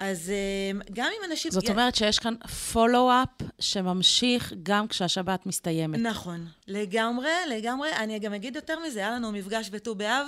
אז 0.00 0.30
אמ, 0.30 0.80
גם 0.92 1.10
אם 1.18 1.30
אנשים... 1.30 1.50
זאת 1.52 1.70
אומרת 1.70 1.94
שיש 1.94 2.18
כאן 2.18 2.34
פולו-אפ 2.72 3.28
שממשיך 3.60 4.52
גם 4.62 4.88
כשהשבת 4.88 5.46
מסתיימת. 5.46 6.00
נכון, 6.00 6.46
לגמרי, 6.68 7.30
לגמרי. 7.50 7.88
אני 7.96 8.18
גם 8.18 8.34
אגיד 8.34 8.56
יותר 8.56 8.78
מזה, 8.86 8.98
היה 8.98 9.10
לנו 9.10 9.32
מפגש 9.32 9.70
בט"ו 9.70 9.94
באב, 9.94 10.26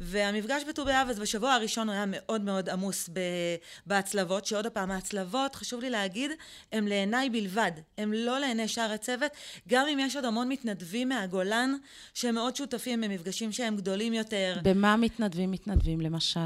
והמפגש 0.00 0.62
בט"ו 0.68 0.84
באב, 0.84 1.08
אז 1.10 1.18
בשבוע 1.18 1.52
הראשון 1.52 1.88
הוא 1.88 1.94
היה 1.94 2.04
מאוד 2.06 2.40
מאוד 2.40 2.68
עמוס 2.68 3.10
בהצלבות, 3.86 4.46
שעוד 4.46 4.66
פעם, 4.66 4.90
ההצלבות, 4.90 5.54
חשוב 5.54 5.80
לי 5.80 5.90
להגיד, 5.90 6.30
הם 6.72 6.86
לעיניי 6.86 7.30
בלבד, 7.30 7.72
הם 7.98 8.12
לא 8.12 8.38
לעיני 8.38 8.68
שאר 8.68 8.92
הצוות, 8.92 9.32
גם 9.68 9.86
אם 9.92 9.98
יש 9.98 10.16
עוד 10.16 10.24
המון 10.24 10.48
מתנדבים 10.48 11.08
מהגולן, 11.08 11.74
שהם 12.14 12.34
מאוד 12.34 12.56
שותפים 12.56 13.00
במפגשים 13.00 13.52
שהם 13.52 13.76
גדולים 13.76 14.12
יותר. 14.12 14.56
במה 14.62 14.96
מתנדבים 14.96 15.50
מתנדבים, 15.50 16.00
למשל? 16.00 16.40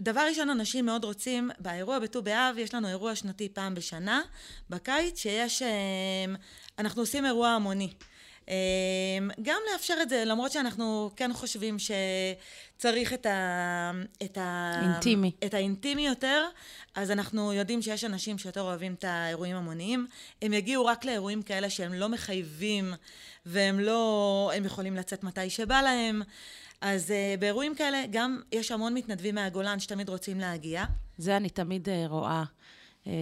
אמ, 0.00 0.04
דבר 0.04 0.20
ראשון, 0.20 0.50
אנשים 0.50 0.86
מאוד 0.86 1.04
רוצים, 1.04 1.50
באירוע 1.58 1.98
בט"ו 1.98 2.22
באב, 2.22 2.58
יש 2.58 2.74
לנו 2.74 2.88
אירוע 2.88 3.14
שנתי 3.14 3.48
פעם 3.48 3.74
בשנה, 3.74 4.20
בקיץ, 4.70 5.18
שיש, 5.18 5.62
אמ, 5.62 6.36
אנחנו 6.78 7.02
עושים 7.02 7.26
אירוע 7.26 7.48
המוני. 7.48 7.88
גם 9.42 9.60
לאפשר 9.72 9.94
את 10.02 10.08
זה, 10.08 10.24
למרות 10.24 10.52
שאנחנו 10.52 11.10
כן 11.16 11.32
חושבים 11.32 11.76
שצריך 11.78 13.12
את 13.12 13.26
ה... 13.26 13.90
את 14.22 14.38
ה... 14.38 14.72
אינטימי. 14.82 15.32
את 15.44 15.54
האינטימי 15.54 16.06
יותר, 16.06 16.44
אז 16.94 17.10
אנחנו 17.10 17.52
יודעים 17.52 17.82
שיש 17.82 18.04
אנשים 18.04 18.38
שיותר 18.38 18.60
אוהבים 18.60 18.94
את 18.94 19.04
האירועים 19.04 19.56
המוניים. 19.56 20.06
הם 20.42 20.52
יגיעו 20.52 20.84
רק 20.84 21.04
לאירועים 21.04 21.42
כאלה 21.42 21.70
שהם 21.70 21.92
לא 21.92 22.08
מחייבים, 22.08 22.94
והם 23.46 23.80
לא... 23.80 24.52
הם 24.54 24.64
יכולים 24.64 24.96
לצאת 24.96 25.24
מתי 25.24 25.50
שבא 25.50 25.80
להם. 25.80 26.22
אז 26.80 27.10
uh, 27.10 27.40
באירועים 27.40 27.74
כאלה 27.74 28.02
גם 28.10 28.40
יש 28.52 28.72
המון 28.72 28.94
מתנדבים 28.94 29.34
מהגולן 29.34 29.80
שתמיד 29.80 30.08
רוצים 30.08 30.40
להגיע. 30.40 30.84
זה 31.18 31.36
אני 31.36 31.50
תמיד 31.50 31.88
uh, 31.88 32.08
רואה. 32.08 32.44
אה, 33.06 33.12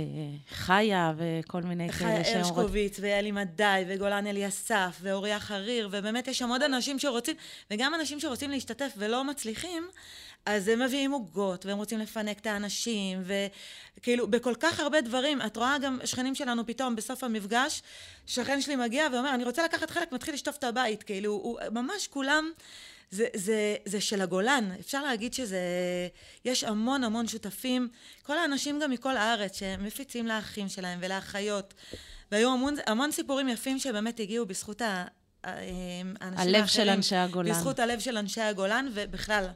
חיה 0.51 1.13
וכל 1.17 1.63
מיני 1.63 1.93
כאלה 1.93 2.25
חיה 2.25 2.39
הרשקוביץ 2.39 2.99
ואלי 3.01 3.33
מדי 3.33 3.85
וגולן 3.89 4.27
אליסף 4.27 4.99
ואוריה 5.03 5.41
חריר, 5.41 5.89
ובאמת 5.93 6.29
יש 6.29 6.39
שם 6.39 6.49
עוד 6.49 6.63
אנשים 6.63 6.99
שרוצים, 6.99 7.37
וגם 7.71 7.95
אנשים 7.95 8.21
שרוצים 8.21 8.51
להשתתף 8.51 8.93
ולא 8.97 9.25
מצליחים, 9.25 9.89
אז 10.47 10.69
הם 10.69 10.83
מביאים 10.83 11.13
עוגות, 11.13 11.67
והם 11.67 11.79
רוצים 11.79 11.99
לפנק 11.99 12.39
את 12.39 12.47
האנשים, 12.47 13.23
וכאילו, 13.99 14.27
בכל 14.27 14.55
כך 14.61 14.81
הרבה 14.81 15.01
דברים, 15.01 15.43
את 15.43 15.57
רואה 15.57 15.77
גם 15.79 15.99
שכנים 16.05 16.35
שלנו 16.35 16.67
פתאום 16.67 16.97
בסוף 16.97 17.25
המפגש, 17.25 17.83
שכן 18.27 18.61
שלי 18.61 18.77
מגיע 18.77 19.07
ואומר, 19.13 19.35
אני 19.35 19.45
רוצה 19.45 19.65
לקחת 19.65 19.91
חלק, 19.91 20.13
מתחיל 20.13 20.35
לשטוף 20.35 20.57
את 20.57 20.65
הבית, 20.65 21.03
כאילו, 21.03 21.33
הוא, 21.33 21.59
ממש 21.71 22.07
כולם... 22.07 22.51
זה, 23.11 23.27
זה, 23.37 23.77
זה 23.85 24.01
של 24.01 24.21
הגולן. 24.21 24.71
אפשר 24.81 25.03
להגיד 25.03 25.35
שזה... 25.35 25.59
יש 26.45 26.65
המון 26.65 27.05
המון 27.05 27.29
שותפים, 27.29 27.89
כל 28.23 28.39
האנשים 28.39 28.81
גם 28.83 28.91
מכל 28.91 29.17
הארץ 29.17 29.59
שמפיצים 29.59 30.27
לאחים 30.27 30.69
שלהם 30.69 30.99
ולאחיות. 31.03 31.75
והיו 32.33 32.53
המון, 32.53 32.75
המון 32.87 33.13
סיפורים 33.13 33.49
יפים 33.49 33.79
שבאמת 33.79 34.21
הגיעו 34.21 34.47
בזכות 34.47 34.83
ה... 34.83 35.05
האנשים 35.43 36.17
הלב 36.21 36.55
האחרים, 36.55 36.67
של 36.67 36.89
אנשי 36.89 37.17
הגולן. 37.17 37.51
בזכות 37.51 37.79
הלב 37.79 38.01
של 38.01 38.17
אנשי 38.17 38.41
הגולן, 38.41 38.89
ובכלל, 38.95 39.47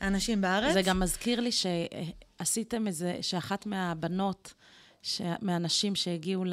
האנשים 0.00 0.40
בארץ. 0.40 0.72
זה 0.72 0.82
גם 0.82 1.00
מזכיר 1.00 1.40
לי 1.40 1.50
שעשיתם 1.52 2.86
איזה, 2.86 3.18
שאחת 3.20 3.66
מהבנות 3.66 4.54
מהאנשים 5.40 5.94
שהגיעו 5.94 6.44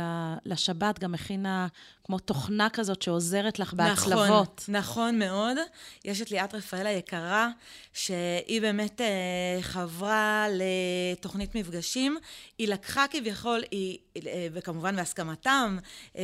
לשבת 0.46 1.00
גם 1.00 1.14
הכינה 1.14 1.68
כמו 2.10 2.20
תוכנה 2.20 2.70
כזאת 2.70 3.02
שעוזרת 3.02 3.60
לך 3.60 3.74
בהצלבות. 3.74 4.66
נכון, 4.68 4.76
נכון 4.76 5.20
מאוד. 5.20 5.58
יש 6.06 6.22
את 6.22 6.32
ליאת 6.32 6.56
רפאל 6.56 6.88
היקרה, 6.88 7.50
שהיא 7.94 8.62
באמת 8.62 9.02
אה, 9.02 9.58
חברה 9.62 10.46
לתוכנית 10.52 11.56
מפגשים. 11.56 12.18
היא 12.58 12.68
לקחה 12.68 13.06
כביכול, 13.12 13.64
היא, 13.72 13.98
אה, 14.28 14.48
וכמובן 14.54 14.96
בהסכמתם, 14.96 15.78
אה, 16.18 16.24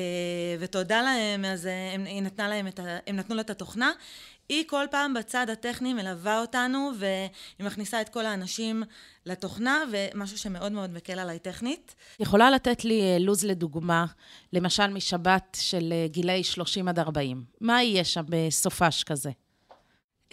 ותודה 0.59 1.01
להם, 1.01 1.45
אז 1.45 1.69
הם, 1.93 2.05
היא 2.05 2.21
נתנה 2.21 2.47
להם 2.47 2.67
את 2.67 2.79
ה, 2.79 2.97
הם 3.07 3.15
נתנו 3.15 3.35
לה 3.35 3.41
את 3.41 3.49
התוכנה. 3.49 3.91
היא 4.49 4.63
כל 4.67 4.85
פעם 4.91 5.13
בצד 5.13 5.49
הטכני 5.49 5.93
מלווה 5.93 6.41
אותנו, 6.41 6.91
והיא 6.97 7.29
מכניסה 7.59 8.01
את 8.01 8.09
כל 8.09 8.25
האנשים 8.25 8.83
לתוכנה, 9.25 9.83
ומשהו 9.91 10.37
שמאוד 10.37 10.71
מאוד 10.71 10.89
מקל 10.89 11.19
עליי 11.19 11.39
טכנית. 11.39 11.95
יכולה 12.19 12.51
לתת 12.51 12.85
לי 12.85 13.01
אה, 13.01 13.17
לו"ז 13.19 13.45
לדוגמה, 13.45 14.05
למשל 14.53 14.87
משבת 14.87 15.57
של 15.61 15.93
אה, 15.93 16.07
גילאי 16.07 16.43
30 16.43 16.87
עד 16.87 16.99
40. 16.99 17.43
מה 17.61 17.83
יהיה 17.83 18.03
שם 18.03 18.23
בסופש 18.29 19.03
כזה? 19.03 19.31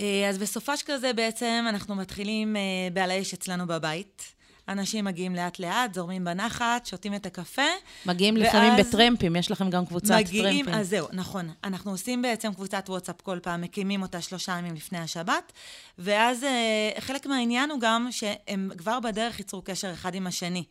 אה, 0.00 0.28
אז 0.28 0.38
בסופש 0.38 0.82
כזה 0.82 1.12
בעצם 1.12 1.64
אנחנו 1.68 1.94
מתחילים 1.94 2.56
בעל 2.92 3.10
האש 3.10 3.34
אצלנו 3.34 3.66
בבית. 3.66 4.31
אנשים 4.68 5.04
מגיעים 5.04 5.34
לאט-לאט, 5.34 5.94
זורמים 5.94 6.24
בנחת, 6.24 6.86
שותים 6.86 7.14
את 7.14 7.26
הקפה. 7.26 7.62
מגיעים 8.06 8.34
ואז... 8.34 8.44
לפעמים 8.44 8.72
בטרמפים, 8.78 9.36
יש 9.36 9.50
לכם 9.50 9.70
גם 9.70 9.86
קבוצת 9.86 10.14
מגיעים, 10.14 10.44
טרמפים. 10.44 10.60
מגיעים, 10.60 10.80
אז 10.80 10.88
זהו, 10.88 11.06
נכון. 11.12 11.50
אנחנו 11.64 11.90
עושים 11.90 12.22
בעצם 12.22 12.54
קבוצת 12.54 12.84
וואטסאפ 12.88 13.20
כל 13.20 13.38
פעם, 13.42 13.60
מקימים 13.60 14.02
אותה 14.02 14.20
שלושה 14.20 14.52
ימים 14.58 14.74
לפני 14.74 14.98
השבת, 14.98 15.52
ואז 15.98 16.44
אה, 16.44 16.90
חלק 17.00 17.26
מהעניין 17.26 17.70
הוא 17.70 17.80
גם 17.80 18.08
שהם 18.10 18.70
כבר 18.78 19.00
בדרך 19.00 19.38
ייצרו 19.38 19.62
קשר 19.64 19.92
אחד 19.92 20.14
עם 20.14 20.26
השני. 20.26 20.64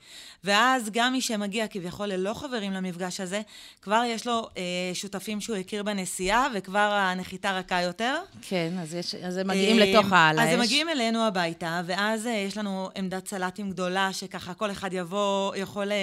ואז 0.43 0.89
גם 0.93 1.13
מי 1.13 1.21
שמגיע 1.21 1.67
כביכול 1.67 2.08
ללא 2.08 2.34
חברים 2.34 2.71
למפגש 2.71 3.19
הזה, 3.19 3.41
כבר 3.82 4.04
יש 4.08 4.27
לו 4.27 4.49
אה, 4.58 4.63
שותפים 4.93 5.41
שהוא 5.41 5.56
הכיר 5.56 5.84
בנסיעה, 5.84 6.47
וכבר 6.54 6.80
הנחיתה 6.80 7.51
רכה 7.51 7.82
יותר. 7.82 8.15
כן, 8.41 8.73
אז, 8.82 8.93
יש, 8.93 9.15
אז 9.15 9.38
הם 9.38 9.47
מגיעים 9.47 9.80
אה, 9.80 9.86
לתוך 9.86 10.12
העל. 10.12 10.39
אז 10.39 10.49
הם 10.54 10.60
מגיעים 10.60 10.89
אלינו 10.89 11.27
הביתה, 11.27 11.82
ואז 11.86 12.27
אה, 12.27 12.32
יש 12.32 12.58
לנו 12.58 12.89
עמדת 12.95 13.27
סלטים 13.27 13.69
גדולה. 13.69 13.80
גדולה, 13.81 14.13
שככה 14.13 14.53
כל 14.53 14.71
אחד 14.71 14.93
יבוא, 14.93 15.55
יכול 15.55 15.91
אה, 15.91 15.97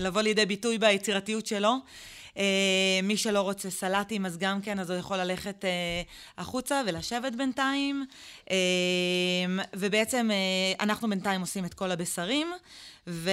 לבוא 0.00 0.22
לידי 0.22 0.46
ביטוי 0.46 0.78
ביצירתיות 0.78 1.46
שלו. 1.46 1.76
אה, 2.38 3.00
מי 3.02 3.16
שלא 3.16 3.40
רוצה 3.40 3.70
סלטים, 3.70 4.26
אז 4.26 4.38
גם 4.38 4.60
כן, 4.60 4.78
אז 4.78 4.90
הוא 4.90 4.98
יכול 4.98 5.16
ללכת 5.16 5.64
אה, 5.64 6.02
החוצה 6.38 6.82
ולשבת 6.86 7.32
בינתיים. 7.34 8.06
ובעצם 9.74 10.30
אנחנו 10.80 11.10
בינתיים 11.10 11.40
עושים 11.40 11.64
את 11.64 11.74
כל 11.74 11.90
הבשרים. 11.90 12.52
ו... 13.06 13.30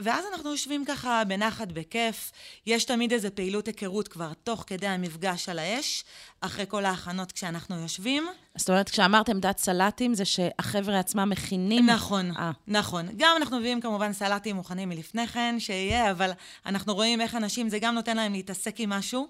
ואז 0.00 0.24
אנחנו 0.32 0.50
יושבים 0.50 0.84
ככה 0.84 1.22
בנחת, 1.24 1.72
בכיף. 1.72 2.32
יש 2.66 2.84
תמיד 2.84 3.12
איזו 3.12 3.28
פעילות 3.34 3.66
היכרות 3.66 4.08
כבר 4.08 4.32
תוך 4.44 4.64
כדי 4.66 4.86
המפגש 4.86 5.48
על 5.48 5.58
האש, 5.58 6.04
אחרי 6.40 6.64
כל 6.68 6.84
ההכנות 6.84 7.32
כשאנחנו 7.32 7.76
יושבים. 7.76 8.26
זאת 8.56 8.70
אומרת, 8.70 8.88
כשאמרת 8.88 9.28
עמדת 9.28 9.58
סלטים, 9.58 10.14
זה 10.14 10.24
שהחבר'ה 10.24 10.98
עצמם 10.98 11.28
מכינים... 11.28 11.86
נכון, 11.86 12.30
아. 12.30 12.38
אה. 12.38 12.50
נכון. 12.66 13.08
גם 13.16 13.36
אנחנו 13.36 13.58
מביאים 13.58 13.80
כמובן 13.80 14.12
סלטים 14.12 14.56
מוכנים 14.56 14.88
מלפני 14.88 15.26
כן, 15.26 15.56
שיהיה, 15.58 16.10
אבל 16.10 16.30
אנחנו 16.66 16.94
רואים 16.94 17.20
איך 17.20 17.34
אנשים, 17.34 17.68
זה 17.68 17.78
גם 17.78 17.94
נותן 17.94 18.16
להם 18.16 18.32
להתעסק 18.32 18.80
עם 18.80 18.90
משהו. 18.90 19.28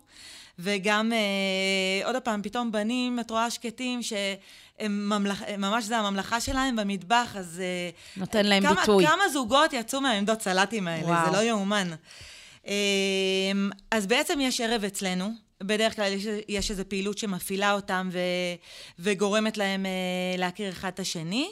וגם, 0.59 1.13
אה, 1.13 2.07
עוד 2.07 2.17
פעם, 2.17 2.43
פתאום 2.43 2.73
בנים, 2.73 3.21
את 3.21 3.31
רואה 3.31 3.51
שקטים, 3.51 4.03
שהם 4.03 5.09
ממלכ... 5.09 5.43
ממש 5.59 5.85
זה 5.85 5.99
הממלכה 5.99 6.41
שלהם 6.41 6.77
במטבח, 6.77 7.37
אז... 7.37 7.61
אה, 7.61 7.91
נותן 8.17 8.47
להם 8.47 8.63
כמה, 8.63 8.81
ביטוי. 8.81 9.07
כמה 9.07 9.29
זוגות 9.33 9.73
יצאו 9.73 10.01
מהעמדות 10.01 10.43
סלטים 10.43 10.89
האלה, 10.89 11.07
וואו. 11.07 11.27
זה 11.27 11.37
לא 11.37 11.43
יאומן. 11.43 11.89
אה, 12.67 12.73
אז 13.91 14.07
בעצם 14.07 14.39
יש 14.41 14.61
ערב 14.61 14.85
אצלנו, 14.85 15.31
בדרך 15.63 15.97
כלל 15.97 16.13
יש, 16.13 16.25
יש 16.49 16.71
איזו 16.71 16.83
פעילות 16.89 17.19
שמפעילה 17.19 17.73
אותם 17.73 18.09
ו, 18.13 18.19
וגורמת 18.99 19.57
להם 19.57 19.87
אה, 19.87 19.91
להכיר 20.39 20.71
אחד 20.71 20.89
את 20.89 21.01
השני. 21.01 21.51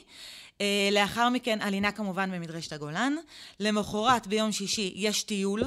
אה, 0.60 0.88
לאחר 0.92 1.28
מכן, 1.28 1.58
הלינה 1.60 1.92
כמובן 1.92 2.30
במדרשת 2.32 2.72
הגולן. 2.72 3.16
למחרת, 3.60 4.26
ביום 4.26 4.52
שישי, 4.52 4.92
יש 4.96 5.22
טיול. 5.22 5.62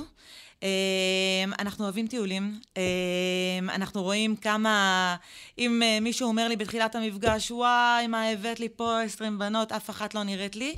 אמ, 0.63 1.54
אנחנו 1.60 1.84
אוהבים 1.84 2.08
טיולים, 2.08 2.60
אמ, 2.78 3.69
אנחנו 3.69 4.04
רואים 4.04 4.36
כמה, 4.36 5.15
אם 5.58 5.84
אה, 5.84 6.00
מישהו 6.00 6.28
אומר 6.28 6.48
לי 6.48 6.56
בתחילת 6.56 6.95
המפגש, 6.95 7.52
וואי, 7.52 8.08
מה 8.08 8.30
הבאת 8.30 8.60
לי 8.60 8.69
פה 8.69 9.02
20 9.02 9.39
בנות, 9.39 9.72
אף 9.72 9.89
אחת 9.89 10.15
לא 10.15 10.24
נראית 10.24 10.56
לי, 10.56 10.76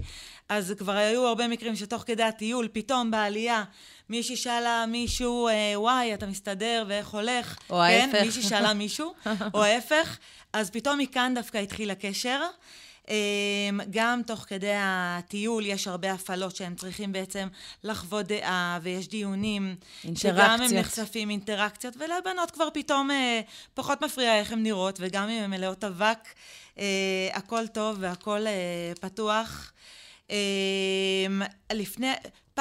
אז 0.49 0.73
כבר 0.77 0.91
היו 0.91 1.27
הרבה 1.27 1.47
מקרים 1.47 1.75
שתוך 1.75 2.03
כדי 2.07 2.23
הטיול, 2.23 2.67
פתאום 2.73 3.11
בעלייה, 3.11 3.63
מישהי 4.09 4.35
שאלה 4.35 4.85
מישהו, 4.87 5.47
אה, 5.47 5.73
וואי, 5.75 6.13
אתה 6.13 6.25
מסתדר 6.25 6.85
ואיך 6.87 7.07
הולך? 7.07 7.57
או 7.69 7.75
כן? 7.75 8.09
ההפך. 8.11 8.25
מישהי 8.25 8.43
שאלה 8.43 8.73
מישהו, 8.73 9.13
או 9.53 9.63
ההפך. 9.63 10.17
אז 10.53 10.69
פתאום 10.69 10.97
מכאן 10.99 11.31
דווקא 11.35 11.57
התחיל 11.57 11.91
הקשר. 11.91 12.41
אמ, 13.11 13.79
גם 13.89 14.21
תוך 14.27 14.39
כדי 14.39 14.73
הטיול 14.75 15.65
יש 15.65 15.87
הרבה 15.87 16.11
הפעלות 16.11 16.55
שהם 16.55 16.75
צריכים 16.75 17.11
בעצם 17.11 17.47
לחוות 17.83 18.25
דעה, 18.25 18.79
ויש 18.81 19.07
דיונים. 19.07 19.75
אינטראקציות. 20.03 20.35
שגם 20.35 20.61
הם 20.61 20.73
נחשפים 20.73 21.29
אינטראקציות, 21.29 21.95
ולבנות 21.97 22.51
כבר 22.51 22.67
פתאום 22.73 23.11
אה, 23.11 23.41
פחות 23.73 24.03
מפריע 24.03 24.39
איך 24.39 24.51
הן 24.51 24.63
נראות, 24.63 24.97
וגם 25.01 25.29
אם 25.29 25.43
הן 25.43 25.49
מלאות 25.49 25.83
אבק, 25.83 26.27
אה, 26.79 27.29
הכל 27.33 27.67
טוב 27.67 27.97
והכל 27.99 28.47
אה, 28.47 28.93
פתוח. 29.01 29.71
אמ, 30.29 31.41
לפני, 31.73 32.11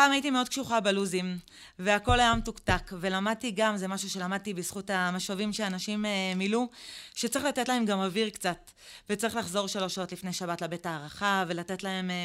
פעם 0.00 0.12
הייתי 0.12 0.30
מאוד 0.30 0.48
קשוחה 0.48 0.80
בלוזים, 0.80 1.38
והכל 1.78 2.20
היה 2.20 2.34
מתוקתק, 2.34 2.92
ולמדתי 3.00 3.50
גם, 3.50 3.76
זה 3.76 3.88
משהו 3.88 4.10
שלמדתי 4.10 4.54
בזכות 4.54 4.90
המשובים 4.90 5.52
שאנשים 5.52 6.04
אה, 6.04 6.32
מילאו, 6.36 6.68
שצריך 7.14 7.44
לתת 7.44 7.68
להם 7.68 7.84
גם 7.84 8.00
אוויר 8.00 8.30
קצת, 8.30 8.70
וצריך 9.10 9.36
לחזור 9.36 9.66
שלוש 9.66 9.94
שעות 9.94 10.12
לפני 10.12 10.32
שבת 10.32 10.62
לבית 10.62 10.86
הערכה, 10.86 11.44
ולתת 11.48 11.82
להם 11.82 12.10
אה, 12.10 12.24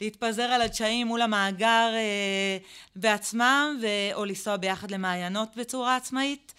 להתפזר 0.00 0.42
על 0.42 0.62
הדשאים 0.62 1.06
מול 1.06 1.22
המאגר 1.22 1.90
אה, 1.94 2.58
בעצמם, 2.96 3.78
ו... 3.82 3.86
או 4.14 4.24
לנסוע 4.24 4.56
ביחד 4.56 4.90
למעיינות 4.90 5.56
בצורה 5.56 5.96
עצמאית. 5.96 6.54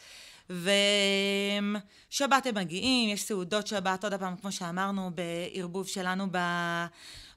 ושבת 0.50 2.46
הם 2.46 2.56
מגיעים, 2.56 3.10
יש 3.10 3.24
סעודות 3.24 3.68
שבת, 3.68 4.04
עוד 4.04 4.14
פעם, 4.14 4.36
כמו 4.36 4.52
שאמרנו, 4.52 5.12
בערבוב 5.16 5.88
שלנו 5.88 6.28
ב... 6.32 6.38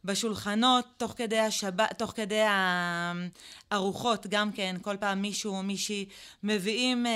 בשולחנות, 0.04 0.84
תוך 0.96 1.14
כדי, 1.16 1.38
השב... 1.38 1.72
תוך 1.98 2.12
כדי 2.16 2.42
הארוחות, 3.70 4.26
גם 4.26 4.52
כן, 4.52 4.76
כל 4.82 4.96
פעם 4.96 5.22
מישהו 5.22 5.54
או 5.54 5.62
מישהי 5.62 6.06
מביאים, 6.42 7.06
אה, 7.06 7.12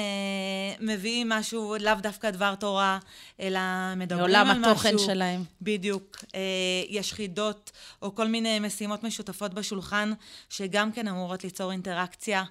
מביאים 0.80 1.28
משהו, 1.28 1.76
לאו 1.80 1.94
דווקא 1.94 2.30
דבר 2.30 2.54
תורה, 2.54 2.98
אלא 3.40 3.60
מדברים 3.96 4.34
על 4.34 4.42
משהו. 4.42 4.54
מעולם 4.54 4.64
התוכן 4.64 4.98
שלהם. 4.98 5.44
בדיוק. 5.62 6.24
אה, 6.34 6.40
יש 6.88 7.12
חידות, 7.12 7.70
או 8.02 8.14
כל 8.14 8.28
מיני 8.28 8.60
משימות 8.60 9.02
משותפות 9.02 9.54
בשולחן, 9.54 10.12
שגם 10.50 10.92
כן 10.92 11.08
אמורות 11.08 11.44
ליצור 11.44 11.72
אינטראקציה. 11.72 12.44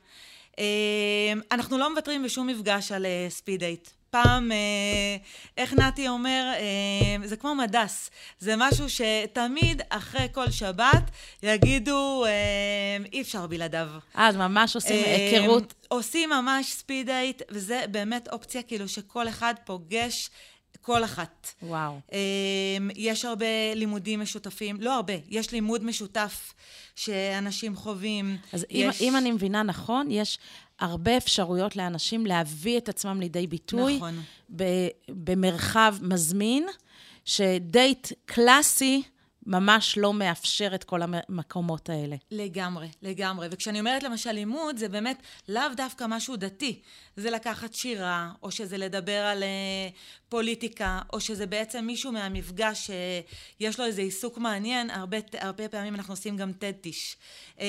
אה, 0.60 1.34
אנחנו 1.52 1.78
לא 1.78 1.92
מוותרים 1.92 2.24
בשום 2.24 2.48
מפגש 2.48 2.92
על 2.92 3.06
speed 3.30 3.60
date. 3.60 3.90
פעם, 4.14 4.52
אה, 4.52 4.58
איך 5.58 5.74
נתי 5.74 6.08
אומר, 6.08 6.54
אה, 6.56 7.28
זה 7.28 7.38
כמו 7.38 7.56
מדס. 7.56 8.10
זה 8.40 8.54
משהו 8.58 8.86
שתמיד 8.90 9.82
אחרי 9.90 10.28
כל 10.32 10.52
שבת 10.52 11.04
יגידו, 11.44 12.26
אה, 12.26 12.32
אי 13.14 13.22
אפשר 13.22 13.48
בלעדיו. 13.48 13.88
אה, 14.18 14.28
אז 14.28 14.36
ממש 14.36 14.76
עושים 14.76 15.06
היכרות. 15.06 15.74
עושים 15.88 16.30
ממש 16.30 16.74
speed 16.74 17.06
date, 17.06 17.42
וזה 17.52 17.86
באמת 17.92 18.28
אופציה 18.28 18.64
כאילו 18.64 18.88
שכל 18.88 19.28
אחד 19.28 19.54
פוגש 19.66 20.30
כל 20.82 21.04
אחת. 21.04 21.54
וואו. 21.64 22.00
יש 22.96 23.26
הרבה 23.26 23.74
לימודים 23.76 24.20
משותפים, 24.20 24.78
לא 24.82 24.96
הרבה, 24.96 25.14
יש 25.30 25.52
לימוד 25.52 25.84
משותף 25.84 26.54
שאנשים 26.96 27.76
חווים. 27.76 28.38
אז 28.54 28.66
יש... 28.70 29.02
אם, 29.02 29.08
אם 29.08 29.18
אני 29.18 29.32
מבינה 29.32 29.64
נכון, 29.64 30.12
יש 30.12 30.40
הרבה 30.80 31.18
אפשרויות 31.18 31.76
לאנשים 31.76 32.26
להביא 32.26 32.78
את 32.78 32.90
עצמם 32.90 33.20
לידי 33.20 33.48
ביטוי. 33.48 33.96
נכון. 33.96 34.22
במרחב 35.10 35.96
מזמין, 36.02 36.66
שדייט 37.26 38.08
קלאסי 38.26 39.04
ממש 39.46 39.98
לא 39.98 40.14
מאפשר 40.14 40.76
את 40.76 40.84
כל 40.84 41.02
המקומות 41.02 41.90
האלה. 41.90 42.16
לגמרי, 42.32 42.88
לגמרי. 43.02 43.48
וכשאני 43.52 43.80
אומרת 43.80 44.04
למשל 44.04 44.32
לימוד, 44.32 44.78
זה 44.78 44.90
באמת 44.90 45.22
לאו 45.50 45.64
דווקא 45.78 46.06
משהו 46.10 46.36
דתי. 46.36 46.82
זה 47.18 47.30
לקחת 47.30 47.74
שירה, 47.74 48.32
או 48.44 48.52
שזה 48.52 48.78
לדבר 48.78 49.26
על 49.26 49.44
uh, 49.44 49.94
פוליטיקה, 50.30 51.00
או 51.14 51.20
שזה 51.20 51.46
בעצם 51.46 51.86
מישהו 51.86 52.12
מהמפגש 52.12 52.92
שיש 52.92 53.80
לו 53.80 53.86
איזה 53.86 54.02
עיסוק 54.02 54.38
מעניין, 54.38 54.90
הרבה, 54.90 55.18
הרבה 55.34 55.70
פעמים 55.70 55.96
אנחנו 55.96 56.14
עושים 56.14 56.38
גם 56.38 56.54
טד-טיש. 56.54 57.18
Um, 57.58 57.62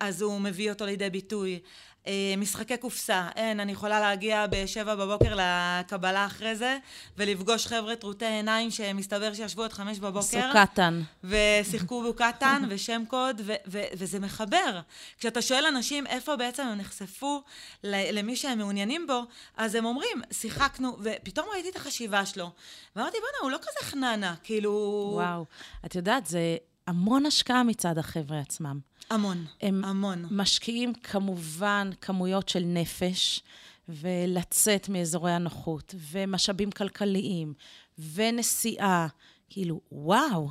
אז 0.00 0.22
הוא 0.22 0.40
מביא 0.40 0.70
אותו 0.70 0.86
לידי 0.86 1.10
ביטוי. 1.10 1.60
אה, 2.08 2.34
משחקי 2.36 2.76
קופסה, 2.76 3.28
אין, 3.36 3.60
אני 3.60 3.72
יכולה 3.72 4.00
להגיע 4.00 4.46
בשבע 4.50 4.94
בבוקר 4.94 5.36
לקבלה 5.36 6.26
אחרי 6.26 6.56
זה, 6.56 6.78
ולפגוש 7.16 7.66
חבר'ה 7.66 7.96
טרוטי 7.96 8.24
עיניים 8.24 8.70
שמסתבר 8.70 9.34
שישבו 9.34 9.64
עד 9.64 9.72
חמש 9.72 9.98
בבוקר. 9.98 10.18
עשו 10.18 10.38
קטן. 10.54 11.02
ושיחקו 11.24 12.12
בקטן 12.12 12.62
ושם 12.70 13.02
קוד, 13.08 13.40
ו- 13.44 13.52
ו- 13.66 13.88
וזה 13.92 14.20
מחבר. 14.20 14.80
כשאתה 15.18 15.42
שואל 15.42 15.66
אנשים 15.66 16.06
איפה 16.06 16.36
בעצם 16.36 16.62
הם 16.62 16.78
נחשפו 16.78 17.42
למי 17.84 18.36
שהם 18.36 18.58
מעוניינים 18.58 19.06
בו, 19.06 19.22
אז 19.56 19.74
הם 19.74 19.84
אומרים, 19.84 20.22
שיחקנו, 20.32 20.96
ופתאום 21.00 21.46
ראיתי 21.52 21.68
את 21.68 21.76
החשיבה 21.76 22.26
שלו, 22.26 22.50
ואמרתי, 22.96 23.16
בוא'נה, 23.20 23.38
הוא 23.42 23.50
לא 23.50 23.58
כזה 23.58 23.90
חננה, 23.90 24.34
כאילו... 24.44 25.10
וואו. 25.14 25.44
את 25.86 25.94
יודעת, 25.94 26.26
זה 26.26 26.56
המון 26.88 27.26
השקעה 27.26 27.62
מצד 27.62 27.98
החבר'ה 27.98 28.40
עצמם. 28.40 28.78
המון, 29.10 29.44
הם 29.60 29.84
המון. 29.84 30.24
הם 30.24 30.40
משקיעים 30.40 30.94
כמובן 30.94 31.90
כמויות 32.00 32.48
של 32.48 32.62
נפש, 32.64 33.42
ולצאת 33.88 34.88
מאזורי 34.88 35.32
הנוחות, 35.32 35.94
ומשאבים 36.10 36.70
כלכליים, 36.70 37.54
ונסיעה. 38.14 39.06
כאילו, 39.50 39.80
וואו. 39.92 40.48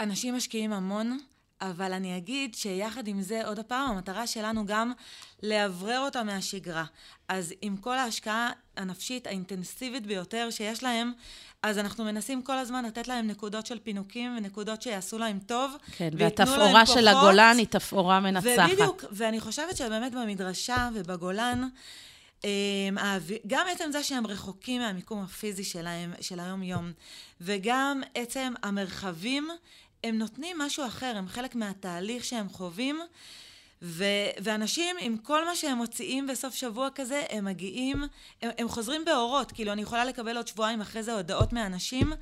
אנשים 0.00 0.36
משקיעים 0.36 0.72
המון, 0.72 1.18
אבל 1.60 1.92
אני 1.92 2.16
אגיד 2.16 2.54
שיחד 2.54 3.08
עם 3.08 3.22
זה, 3.22 3.46
עוד 3.46 3.60
פעם, 3.60 3.90
המטרה 3.90 4.26
שלנו 4.26 4.66
גם 4.66 4.92
לאוורר 5.42 6.00
אותם 6.00 6.26
מהשגרה. 6.26 6.84
אז 7.28 7.54
עם 7.62 7.76
כל 7.76 7.98
ההשקעה 7.98 8.50
הנפשית 8.76 9.26
האינטנסיבית 9.26 10.06
ביותר 10.06 10.50
שיש 10.50 10.82
להם, 10.82 11.12
אז 11.62 11.78
אנחנו 11.78 12.04
מנסים 12.04 12.42
כל 12.42 12.58
הזמן 12.58 12.84
לתת 12.84 13.08
להם 13.08 13.26
נקודות 13.26 13.66
של 13.66 13.78
פינוקים 13.78 14.36
ונקודות 14.36 14.82
שיעשו 14.82 15.18
להם 15.18 15.38
טוב. 15.38 15.76
כן, 15.96 16.10
והתפאורה 16.18 16.86
של 16.86 17.08
הגולן 17.08 17.54
היא 17.58 17.66
תפאורה 17.66 18.20
מנצחת. 18.20 18.70
ובדיוק, 18.72 19.04
ואני 19.12 19.40
חושבת 19.40 19.76
שבאמת 19.76 20.12
במדרשה 20.12 20.88
ובגולן, 20.94 21.68
אמ, 22.44 22.96
גם 23.46 23.66
עצם 23.70 23.88
זה 23.92 24.02
שהם 24.02 24.26
רחוקים 24.26 24.80
מהמיקום 24.80 25.22
הפיזי 25.22 25.64
שלהם, 25.64 26.12
של 26.20 26.40
היום-יום, 26.40 26.92
וגם 27.40 28.02
עצם 28.14 28.52
המרחבים, 28.62 29.48
הם 30.04 30.18
נותנים 30.18 30.58
משהו 30.58 30.86
אחר, 30.86 31.12
הם 31.16 31.28
חלק 31.28 31.54
מהתהליך 31.54 32.24
שהם 32.24 32.48
חווים. 32.48 33.00
ו- 33.82 34.30
ואנשים, 34.42 34.96
עם 35.00 35.16
כל 35.16 35.44
מה 35.44 35.56
שהם 35.56 35.76
מוציאים 35.76 36.26
בסוף 36.26 36.54
שבוע 36.54 36.88
כזה, 36.94 37.24
הם 37.30 37.44
מגיעים, 37.44 38.04
הם, 38.42 38.50
הם 38.58 38.68
חוזרים 38.68 39.04
באורות. 39.04 39.52
כאילו, 39.52 39.72
אני 39.72 39.82
יכולה 39.82 40.04
לקבל 40.04 40.36
עוד 40.36 40.46
שבועיים 40.46 40.80
אחרי 40.80 41.02
זה 41.02 41.12
הודעות 41.12 41.52
מאנשים, 41.52 42.12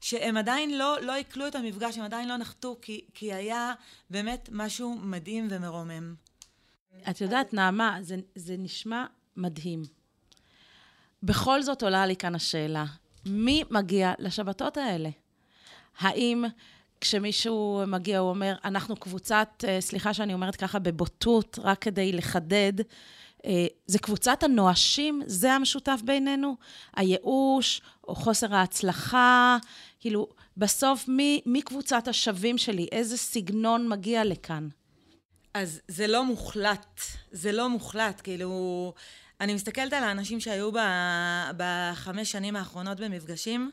שהם 0.00 0.36
עדיין 0.36 0.78
לא, 0.78 1.00
לא 1.00 1.14
עיכלו 1.14 1.46
את 1.46 1.54
המפגש, 1.54 1.98
הם 1.98 2.04
עדיין 2.04 2.28
לא 2.28 2.36
נחתו, 2.36 2.78
כי, 2.82 3.00
כי 3.14 3.32
היה 3.32 3.72
באמת 4.10 4.48
משהו 4.52 4.94
מדהים 5.02 5.48
ומרומם. 5.50 6.14
את 7.10 7.20
יודעת, 7.20 7.54
נעמה, 7.54 7.98
זה, 8.00 8.16
זה 8.34 8.54
נשמע 8.58 9.06
מדהים. 9.36 9.82
בכל 11.22 11.62
זאת 11.62 11.82
עולה 11.82 12.06
לי 12.06 12.16
כאן 12.16 12.34
השאלה, 12.34 12.84
מי 13.26 13.64
מגיע 13.70 14.12
לשבתות 14.18 14.76
האלה? 14.76 15.10
האם 15.98 16.44
כשמישהו 17.02 17.82
מגיע, 17.86 18.18
הוא 18.18 18.30
אומר, 18.30 18.54
אנחנו 18.64 18.96
קבוצת, 18.96 19.64
אה, 19.68 19.80
סליחה 19.80 20.14
שאני 20.14 20.34
אומרת 20.34 20.56
ככה 20.56 20.78
בבוטות, 20.78 21.58
רק 21.62 21.78
כדי 21.78 22.12
לחדד, 22.12 22.72
אה, 23.46 23.66
זה 23.86 23.98
קבוצת 23.98 24.42
הנואשים, 24.42 25.22
זה 25.26 25.52
המשותף 25.52 26.00
בינינו? 26.04 26.56
הייאוש, 26.96 27.82
או 28.08 28.14
חוסר 28.14 28.54
ההצלחה, 28.54 29.56
כאילו, 30.00 30.28
בסוף, 30.56 31.08
מי, 31.08 31.40
מי 31.46 31.62
קבוצת 31.62 32.08
השווים 32.08 32.58
שלי? 32.58 32.88
איזה 32.92 33.16
סגנון 33.16 33.88
מגיע 33.88 34.24
לכאן? 34.24 34.68
אז 35.54 35.80
זה 35.88 36.06
לא 36.06 36.24
מוחלט, 36.24 37.00
זה 37.30 37.52
לא 37.52 37.68
מוחלט, 37.68 38.20
כאילו... 38.24 38.92
אני 39.40 39.54
מסתכלת 39.54 39.92
על 39.92 40.04
האנשים 40.04 40.40
שהיו 40.40 40.70
בחמש 41.56 42.32
שנים 42.32 42.56
האחרונות 42.56 43.00
במפגשים, 43.00 43.70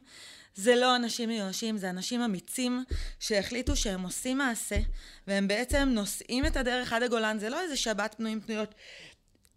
זה 0.59 0.75
לא 0.75 0.95
אנשים 0.95 1.29
מיואשים, 1.29 1.77
זה 1.77 1.89
אנשים 1.89 2.21
אמיצים 2.21 2.83
שהחליטו 3.19 3.75
שהם 3.75 4.01
עושים 4.01 4.37
מעשה, 4.37 4.77
והם 5.27 5.47
בעצם 5.47 5.89
נושאים 5.91 6.45
את 6.45 6.57
הדרך 6.57 6.93
עד 6.93 7.03
הגולן. 7.03 7.39
זה 7.39 7.49
לא 7.49 7.61
איזה 7.61 7.77
שבת 7.77 8.15
פנויים 8.17 8.41
פנויות 8.41 8.75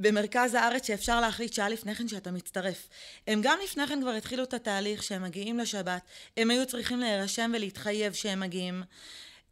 במרכז 0.01 0.55
הארץ 0.55 0.87
שאפשר 0.87 1.21
להחליט 1.21 1.53
שעה 1.53 1.69
לפני 1.69 1.95
כן 1.95 2.09
שאתה 2.09 2.31
מצטרף. 2.31 2.89
הם 3.27 3.41
גם 3.43 3.59
לפני 3.65 3.87
כן 3.87 4.01
כבר 4.01 4.11
התחילו 4.11 4.43
את 4.43 4.55
התהליך 4.55 5.03
שהם 5.03 5.23
מגיעים 5.23 5.59
לשבת, 5.59 6.03
הם 6.37 6.51
היו 6.51 6.67
צריכים 6.67 7.01
להירשם 7.01 7.53
ולהתחייב 7.55 8.13
שהם 8.13 8.41
מגיעים. 8.41 8.83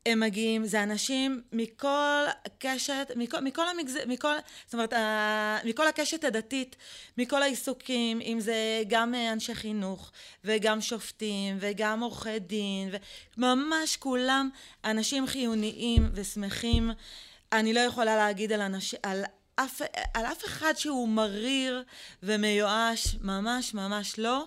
הם 0.06 0.20
מגיעים, 0.20 0.64
זה 0.64 0.82
אנשים 0.82 1.42
מכל 1.52 2.24
הקשת, 2.44 3.10
מכל, 3.16 3.40
מכל 3.40 3.68
המגזר, 3.68 4.00
מכל, 4.06 4.34
זאת 4.64 4.74
אומרת, 4.74 4.92
מכל 5.64 5.88
הקשת 5.88 6.24
הדתית, 6.24 6.76
מכל 7.18 7.42
העיסוקים, 7.42 8.20
אם 8.20 8.40
זה 8.40 8.82
גם 8.88 9.14
אנשי 9.32 9.54
חינוך, 9.54 10.12
וגם 10.44 10.80
שופטים, 10.80 11.56
וגם 11.60 12.02
עורכי 12.02 12.38
דין, 12.38 12.90
וממש 13.38 13.96
כולם 13.96 14.50
אנשים 14.84 15.26
חיוניים 15.26 16.10
ושמחים. 16.14 16.90
אני 17.52 17.72
לא 17.72 17.80
יכולה 17.80 18.16
להגיד 18.16 18.52
על, 18.52 18.60
אנש, 18.60 18.94
על, 19.02 19.24
אף, 19.56 19.80
על 20.14 20.26
אף 20.26 20.44
אחד 20.44 20.72
שהוא 20.76 21.08
מריר 21.08 21.82
ומיואש, 22.22 23.16
ממש 23.20 23.74
ממש 23.74 24.18
לא. 24.18 24.46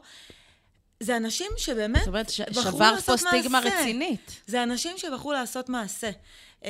זה 1.03 1.17
אנשים 1.17 1.51
שבאמת 1.57 1.99
זאת 1.99 2.07
אומרת, 2.07 2.29
שבר 2.29 2.95
פה 3.05 3.17
סטיגמה 3.17 3.59
רצינית. 3.59 4.41
זה 4.47 4.63
אנשים 4.63 4.97
שבחרו 4.97 5.33
לעשות 5.33 5.69
מעשה. 5.69 6.09
אמ, 6.65 6.69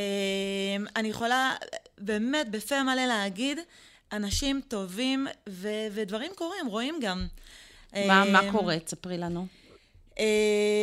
אני 0.96 1.08
יכולה 1.08 1.56
באמת 1.98 2.50
בפה 2.50 2.84
מלא 2.84 3.06
להגיד, 3.06 3.60
אנשים 4.12 4.62
טובים, 4.68 5.28
ו- 5.50 5.88
ודברים 5.92 6.32
קורים, 6.36 6.68
רואים 6.68 7.00
גם. 7.02 7.28
מה, 7.96 8.24
מה 8.26 8.42
אמ, 8.48 8.52
קורה? 8.52 8.80
תספרי 8.80 9.18
לנו. 9.18 9.48
אמ, 10.20 10.24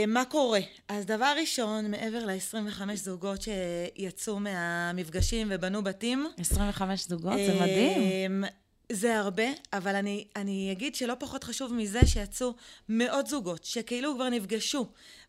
מה 0.07 0.25
קורה? 0.25 0.61
אז 0.89 1.07
דבר 1.07 1.35
ראשון, 1.41 1.91
מעבר 1.91 2.25
ל-25 2.27 2.95
זוגות 2.95 3.41
שיצאו 3.43 4.41
מהמפגשים 4.41 5.47
ובנו 5.51 5.85
בתים. 5.85 6.27
25 6.39 7.07
זוגות? 7.09 7.33
זה 7.47 7.55
מדהים. 7.61 8.45
זה 8.93 9.19
הרבה, 9.19 9.45
אבל 9.73 9.97
אני, 9.97 10.25
אני 10.37 10.73
אגיד 10.73 10.95
שלא 10.95 11.15
פחות 11.19 11.45
חשוב 11.45 11.75
מזה 11.75 12.01
שיצאו 12.07 12.55
מאות 12.89 13.27
זוגות 13.27 13.65
שכאילו 13.65 14.15
כבר 14.15 14.29
נפגשו 14.29 14.87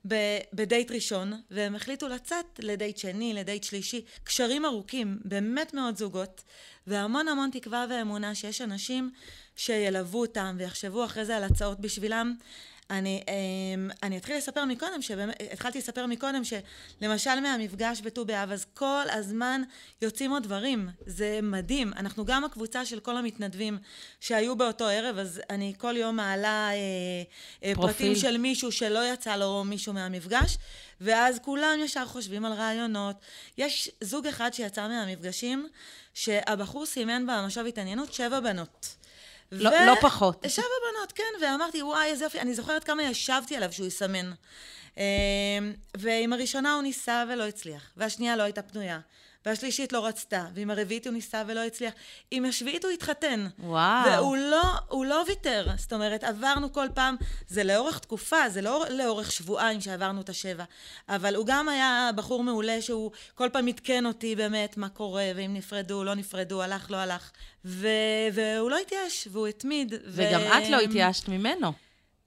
ב, 0.07 0.15
בדייט 0.53 0.91
ראשון 0.91 1.41
והם 1.51 1.75
החליטו 1.75 2.07
לצאת 2.07 2.45
לדייט 2.59 2.97
שני, 2.97 3.33
לדייט 3.33 3.63
שלישי, 3.63 4.05
קשרים 4.23 4.65
ארוכים, 4.65 5.19
באמת 5.25 5.73
מאות 5.73 5.97
זוגות 5.97 6.43
והמון 6.87 7.27
המון 7.27 7.49
תקווה 7.51 7.85
ואמונה 7.89 8.35
שיש 8.35 8.61
אנשים 8.61 9.11
שילוו 9.55 10.19
אותם 10.19 10.55
ויחשבו 10.59 11.05
אחרי 11.05 11.25
זה 11.25 11.37
על 11.37 11.43
הצעות 11.43 11.79
בשבילם 11.79 12.35
אני, 12.91 13.23
אמ, 13.27 13.89
אני 14.03 14.17
אתחיל 14.17 14.37
לספר 14.37 14.65
מקודם, 14.65 15.01
שבאמת, 15.01 15.35
התחלתי 15.53 15.77
לספר 15.77 16.05
מקודם 16.05 16.41
שלמשל 16.43 17.39
מהמפגש 17.39 18.01
בט"ו 18.01 18.25
באב, 18.25 18.51
אז 18.51 18.65
כל 18.73 19.03
הזמן 19.11 19.61
יוצאים 20.01 20.31
עוד 20.31 20.43
דברים, 20.43 20.89
זה 21.05 21.39
מדהים. 21.43 21.93
אנחנו 21.97 22.25
גם 22.25 22.43
הקבוצה 22.43 22.85
של 22.85 22.99
כל 22.99 23.17
המתנדבים 23.17 23.77
שהיו 24.19 24.55
באותו 24.55 24.87
ערב, 24.87 25.17
אז 25.17 25.41
אני 25.49 25.73
כל 25.77 25.97
יום 25.97 26.15
מעלה 26.15 26.69
אה, 26.71 26.75
אה, 27.63 27.75
פרטים 27.75 28.15
של 28.15 28.37
מישהו 28.37 28.71
שלא 28.71 29.13
יצא 29.13 29.35
לו 29.35 29.63
מישהו 29.63 29.93
מהמפגש, 29.93 30.57
ואז 31.01 31.39
כולם 31.39 31.79
ישר 31.83 32.05
חושבים 32.05 32.45
על 32.45 32.53
רעיונות. 32.53 33.15
יש 33.57 33.91
זוג 34.01 34.27
אחד 34.27 34.53
שיצא 34.53 34.87
מהמפגשים, 34.87 35.67
שהבחור 36.13 36.85
סימן 36.85 37.25
במשוב 37.27 37.65
התעניינות 37.65 38.13
שבע 38.13 38.39
בנות. 38.39 39.00
לא, 39.51 39.69
ו... 39.69 39.85
לא 39.85 39.95
פחות. 40.01 40.45
שבע 40.47 40.65
בנות, 40.91 41.11
כן, 41.11 41.23
ואמרתי, 41.41 41.81
וואי, 41.81 42.09
איזה 42.09 42.23
יופי. 42.23 42.39
אני 42.39 42.53
זוכרת 42.53 42.83
כמה 42.83 43.03
ישבתי 43.03 43.55
עליו 43.55 43.73
שהוא 43.73 43.87
יסמן. 43.87 44.31
אמ, 44.97 45.03
ועם 45.97 46.33
הראשונה 46.33 46.73
הוא 46.73 46.81
ניסה 46.81 47.23
ולא 47.29 47.43
הצליח, 47.43 47.91
והשנייה 47.97 48.35
לא 48.35 48.43
הייתה 48.43 48.61
פנויה. 48.61 48.99
והשלישית 49.45 49.93
לא 49.93 50.05
רצתה, 50.05 50.45
ועם 50.53 50.69
הרביעית 50.69 51.07
הוא 51.07 51.13
ניסה 51.13 51.43
ולא 51.47 51.59
הצליח. 51.59 51.93
עם 52.31 52.45
השביעית 52.45 52.85
הוא 52.85 52.91
התחתן. 52.91 53.47
וואו. 53.59 54.11
והוא 54.11 54.37
לא, 54.37 54.61
לא 55.05 55.23
ויתר. 55.27 55.67
זאת 55.77 55.93
אומרת, 55.93 56.23
עברנו 56.23 56.73
כל 56.73 56.87
פעם, 56.93 57.15
זה 57.47 57.63
לאורך 57.63 57.99
תקופה, 57.99 58.49
זה 58.49 58.61
לא 58.61 58.85
לאורך 58.89 59.31
שבועיים 59.31 59.81
שעברנו 59.81 60.21
את 60.21 60.29
השבע. 60.29 60.63
אבל 61.09 61.35
הוא 61.35 61.45
גם 61.45 61.69
היה 61.69 62.09
בחור 62.15 62.43
מעולה 62.43 62.81
שהוא 62.81 63.11
כל 63.35 63.49
פעם 63.53 63.67
עדכן 63.67 64.05
אותי 64.05 64.35
באמת 64.35 64.77
מה 64.77 64.89
קורה, 64.89 65.31
ואם 65.35 65.53
נפרדו, 65.53 66.03
לא 66.03 66.13
נפרדו, 66.13 66.61
הלך, 66.61 66.91
לא 66.91 66.97
הלך. 66.97 67.31
ו... 67.65 67.87
והוא 68.33 68.71
לא 68.71 68.77
התייאש, 68.77 69.27
והוא 69.31 69.47
התמיד. 69.47 69.93
וגם 70.05 70.41
ו... 70.41 70.57
את 70.57 70.69
לא 70.69 70.79
התייאשת 70.79 71.27
ממנו. 71.27 71.71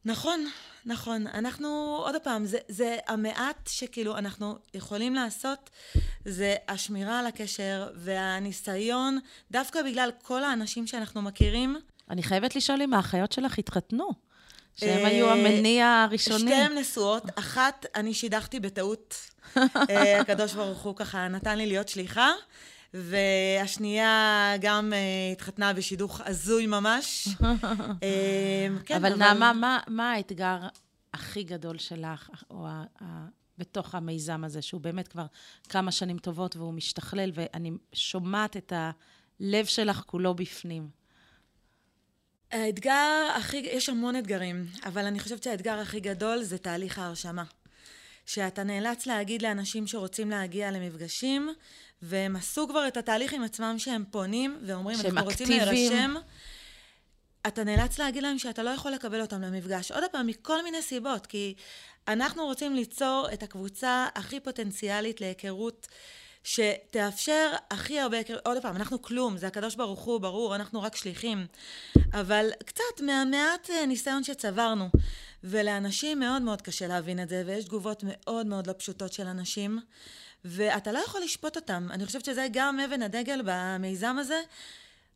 נכון, 0.04 0.46
נכון. 0.86 1.26
אנחנו, 1.26 1.96
עוד 2.04 2.14
פעם, 2.22 2.46
זה, 2.46 2.58
זה 2.68 2.96
המעט 3.08 3.68
שכאילו 3.72 4.18
אנחנו 4.18 4.58
יכולים 4.74 5.14
לעשות, 5.14 5.70
זה 6.24 6.56
השמירה 6.68 7.18
על 7.18 7.26
הקשר 7.26 7.88
והניסיון, 7.94 9.18
דווקא 9.50 9.82
בגלל 9.82 10.10
כל 10.22 10.44
האנשים 10.44 10.86
שאנחנו 10.86 11.22
מכירים. 11.22 11.76
אני 12.10 12.22
חייבת 12.22 12.56
לשאול 12.56 12.82
אם 12.82 12.94
האחיות 12.94 13.32
שלך 13.32 13.58
התחתנו. 13.58 14.10
שהם 14.76 15.04
היו 15.04 15.30
המניע 15.30 16.04
הראשוני. 16.08 16.38
שתיהן 16.38 16.78
נשואות. 16.78 17.22
אחת, 17.38 17.86
אני 17.94 18.14
שידכתי 18.14 18.60
בטעות. 18.60 19.14
אה, 19.90 20.20
הקדוש 20.20 20.52
ברוך 20.54 20.82
הוא 20.82 20.96
ככה 20.96 21.28
נתן 21.28 21.58
לי 21.58 21.66
להיות 21.66 21.88
שליחה. 21.88 22.32
והשנייה 22.94 24.52
גם 24.60 24.92
uh, 24.92 25.32
התחתנה 25.32 25.72
בשידוך 25.72 26.20
הזוי 26.24 26.66
ממש. 26.66 27.28
uh, 27.28 27.42
כן, 28.86 28.96
אבל, 28.96 29.12
אבל 29.12 29.14
נעמה, 29.14 29.52
מה, 29.52 29.78
מה 29.88 30.12
האתגר 30.12 30.58
הכי 31.14 31.42
גדול 31.42 31.78
שלך, 31.78 32.30
או 32.50 32.66
ה, 32.66 32.84
ה, 33.02 33.26
בתוך 33.58 33.94
המיזם 33.94 34.44
הזה, 34.44 34.62
שהוא 34.62 34.80
באמת 34.80 35.08
כבר 35.08 35.26
כמה 35.68 35.92
שנים 35.92 36.18
טובות 36.18 36.56
והוא 36.56 36.74
משתכלל, 36.74 37.30
ואני 37.34 37.70
שומעת 37.92 38.56
את 38.56 38.72
הלב 38.76 39.64
שלך 39.64 40.02
כולו 40.06 40.34
בפנים. 40.34 40.88
האתגר 42.50 43.30
הכי, 43.36 43.56
יש 43.56 43.88
המון 43.88 44.16
אתגרים, 44.16 44.66
אבל 44.86 45.04
אני 45.04 45.20
חושבת 45.20 45.42
שהאתגר 45.42 45.78
הכי 45.78 46.00
גדול 46.00 46.42
זה 46.42 46.58
תהליך 46.58 46.98
ההרשמה. 46.98 47.44
שאתה 48.26 48.62
נאלץ 48.62 49.06
להגיד 49.06 49.42
לאנשים 49.42 49.86
שרוצים 49.86 50.30
להגיע 50.30 50.70
למפגשים, 50.70 51.54
והם 52.02 52.36
עשו 52.36 52.68
כבר 52.68 52.88
את 52.88 52.96
התהליך 52.96 53.32
עם 53.32 53.42
עצמם 53.42 53.74
שהם 53.78 54.04
פונים, 54.10 54.58
ואומרים, 54.66 54.96
אנחנו 55.00 55.30
אקטיביים. 55.30 55.60
רוצים 55.60 55.90
להירשם. 55.92 56.14
אתה 57.46 57.64
נאלץ 57.64 57.98
להגיד 57.98 58.22
להם 58.22 58.38
שאתה 58.38 58.62
לא 58.62 58.70
יכול 58.70 58.92
לקבל 58.92 59.20
אותם 59.20 59.42
למפגש. 59.42 59.92
עוד 59.92 60.04
פעם, 60.12 60.26
מכל 60.26 60.62
מיני 60.62 60.82
סיבות, 60.82 61.26
כי 61.26 61.54
אנחנו 62.08 62.44
רוצים 62.44 62.74
ליצור 62.74 63.28
את 63.32 63.42
הקבוצה 63.42 64.06
הכי 64.14 64.40
פוטנציאלית 64.40 65.20
להיכרות. 65.20 65.88
שתאפשר 66.44 67.52
הכי 67.70 68.00
הרבה, 68.00 68.18
עוד 68.44 68.62
פעם, 68.62 68.76
אנחנו 68.76 69.02
כלום, 69.02 69.36
זה 69.36 69.46
הקדוש 69.46 69.74
ברוך 69.74 70.00
הוא, 70.00 70.20
ברור, 70.20 70.54
אנחנו 70.54 70.82
רק 70.82 70.96
שליחים. 70.96 71.46
אבל 72.12 72.50
קצת 72.66 73.00
מהמעט 73.00 73.70
אה, 73.70 73.86
ניסיון 73.86 74.24
שצברנו. 74.24 74.88
ולאנשים 75.44 76.20
מאוד 76.20 76.42
מאוד 76.42 76.62
קשה 76.62 76.86
להבין 76.86 77.22
את 77.22 77.28
זה, 77.28 77.42
ויש 77.46 77.64
תגובות 77.64 78.02
מאוד 78.06 78.46
מאוד 78.46 78.66
לא 78.66 78.72
פשוטות 78.72 79.12
של 79.12 79.26
אנשים, 79.26 79.80
ואתה 80.44 80.92
לא 80.92 80.98
יכול 80.98 81.20
לשפוט 81.24 81.56
אותם. 81.56 81.88
אני 81.90 82.06
חושבת 82.06 82.24
שזה 82.24 82.46
גם 82.52 82.80
אבן 82.80 83.02
הדגל 83.02 83.40
במיזם 83.44 84.16
הזה, 84.18 84.40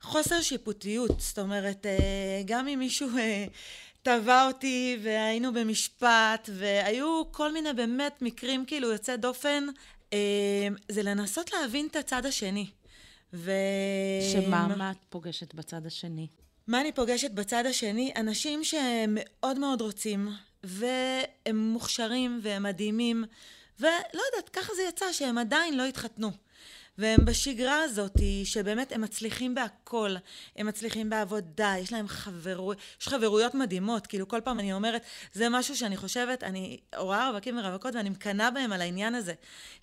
חוסר 0.02 0.40
שיפוטיות. 0.40 1.20
זאת 1.20 1.38
אומרת, 1.38 1.86
אה, 1.86 2.42
גם 2.44 2.68
אם 2.68 2.78
מישהו 2.78 3.08
אה, 3.18 3.46
תבע 4.02 4.46
אותי 4.46 4.98
והיינו 5.02 5.54
במשפט, 5.54 6.50
והיו 6.52 7.22
כל 7.32 7.52
מיני 7.52 7.72
באמת 7.72 8.22
מקרים 8.22 8.64
כאילו 8.66 8.92
יוצא 8.92 9.16
דופן, 9.16 9.66
זה 10.88 11.02
לנסות 11.02 11.52
להבין 11.52 11.86
את 11.90 11.96
הצד 11.96 12.26
השני. 12.26 12.66
ו... 13.32 13.52
שמה, 14.32 14.68
מה 14.76 14.90
את 14.90 14.96
פוגשת 15.08 15.54
בצד 15.54 15.86
השני? 15.86 16.26
מה 16.66 16.80
אני 16.80 16.92
פוגשת 16.92 17.30
בצד 17.30 17.66
השני? 17.66 18.12
אנשים 18.16 18.64
שהם 18.64 19.16
מאוד 19.20 19.58
מאוד 19.58 19.80
רוצים, 19.80 20.28
והם 20.64 21.56
מוכשרים 21.56 22.40
והם 22.42 22.62
מדהימים, 22.62 23.24
ולא 23.80 23.90
יודעת, 24.32 24.48
ככה 24.52 24.72
זה 24.74 24.82
יצא 24.88 25.12
שהם 25.12 25.38
עדיין 25.38 25.76
לא 25.76 25.84
התחתנו. 25.84 26.30
והם 26.98 27.24
בשגרה 27.24 27.82
הזאת, 27.82 28.16
שבאמת 28.44 28.92
הם 28.92 29.00
מצליחים 29.00 29.54
בהכל. 29.54 30.14
הם 30.56 30.66
מצליחים 30.66 31.10
בעבודה, 31.10 31.74
יש 31.78 31.92
להם 31.92 32.08
חברויות, 32.08 32.78
יש 33.00 33.08
חברויות 33.08 33.54
מדהימות. 33.54 34.06
כאילו, 34.06 34.28
כל 34.28 34.40
פעם 34.40 34.60
אני 34.60 34.72
אומרת, 34.72 35.02
זה 35.32 35.48
משהו 35.48 35.76
שאני 35.76 35.96
חושבת, 35.96 36.44
אני 36.44 36.78
רואה 36.96 37.28
רווקים 37.30 37.58
ורווקות 37.58 37.94
ואני 37.94 38.10
מקנאה 38.10 38.50
בהם 38.50 38.72
על 38.72 38.80
העניין 38.80 39.14
הזה. 39.14 39.32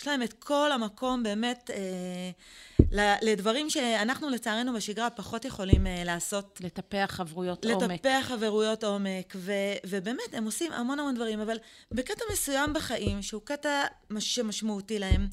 יש 0.01 0.07
להם 0.07 0.23
את 0.23 0.33
כל 0.33 0.71
המקום 0.71 1.23
באמת 1.23 1.69
אה, 1.73 3.17
לדברים 3.21 3.69
שאנחנו 3.69 4.29
לצערנו 4.29 4.73
בשגרה 4.73 5.09
פחות 5.09 5.45
יכולים 5.45 5.87
אה, 5.87 6.03
לעשות. 6.03 6.61
לטפח 6.63 7.07
חברויות 7.09 7.65
לטפח 7.65 7.81
עומק. 7.81 7.91
לטפח 7.91 8.25
חברויות 8.27 8.83
עומק, 8.83 9.33
ו, 9.35 9.51
ובאמת, 9.85 10.33
הם 10.33 10.45
עושים 10.45 10.71
המון 10.71 10.99
המון 10.99 11.15
דברים, 11.15 11.39
אבל 11.39 11.57
בקטע 11.91 12.23
מסוים 12.33 12.73
בחיים, 12.73 13.21
שהוא 13.21 13.41
קטע 13.45 13.83
שמשמעותי 14.19 14.99
להם, 14.99 15.27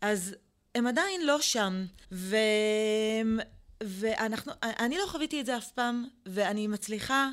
אז 0.00 0.34
הם 0.74 0.86
עדיין 0.86 1.26
לא 1.26 1.40
שם. 1.40 1.86
ו... 2.12 2.36
ואנחנו, 3.82 4.52
אני 4.62 4.98
לא 4.98 5.06
חוויתי 5.06 5.40
את 5.40 5.46
זה 5.46 5.56
אף 5.56 5.70
פעם, 5.70 6.08
ואני 6.26 6.66
מצליחה, 6.66 7.30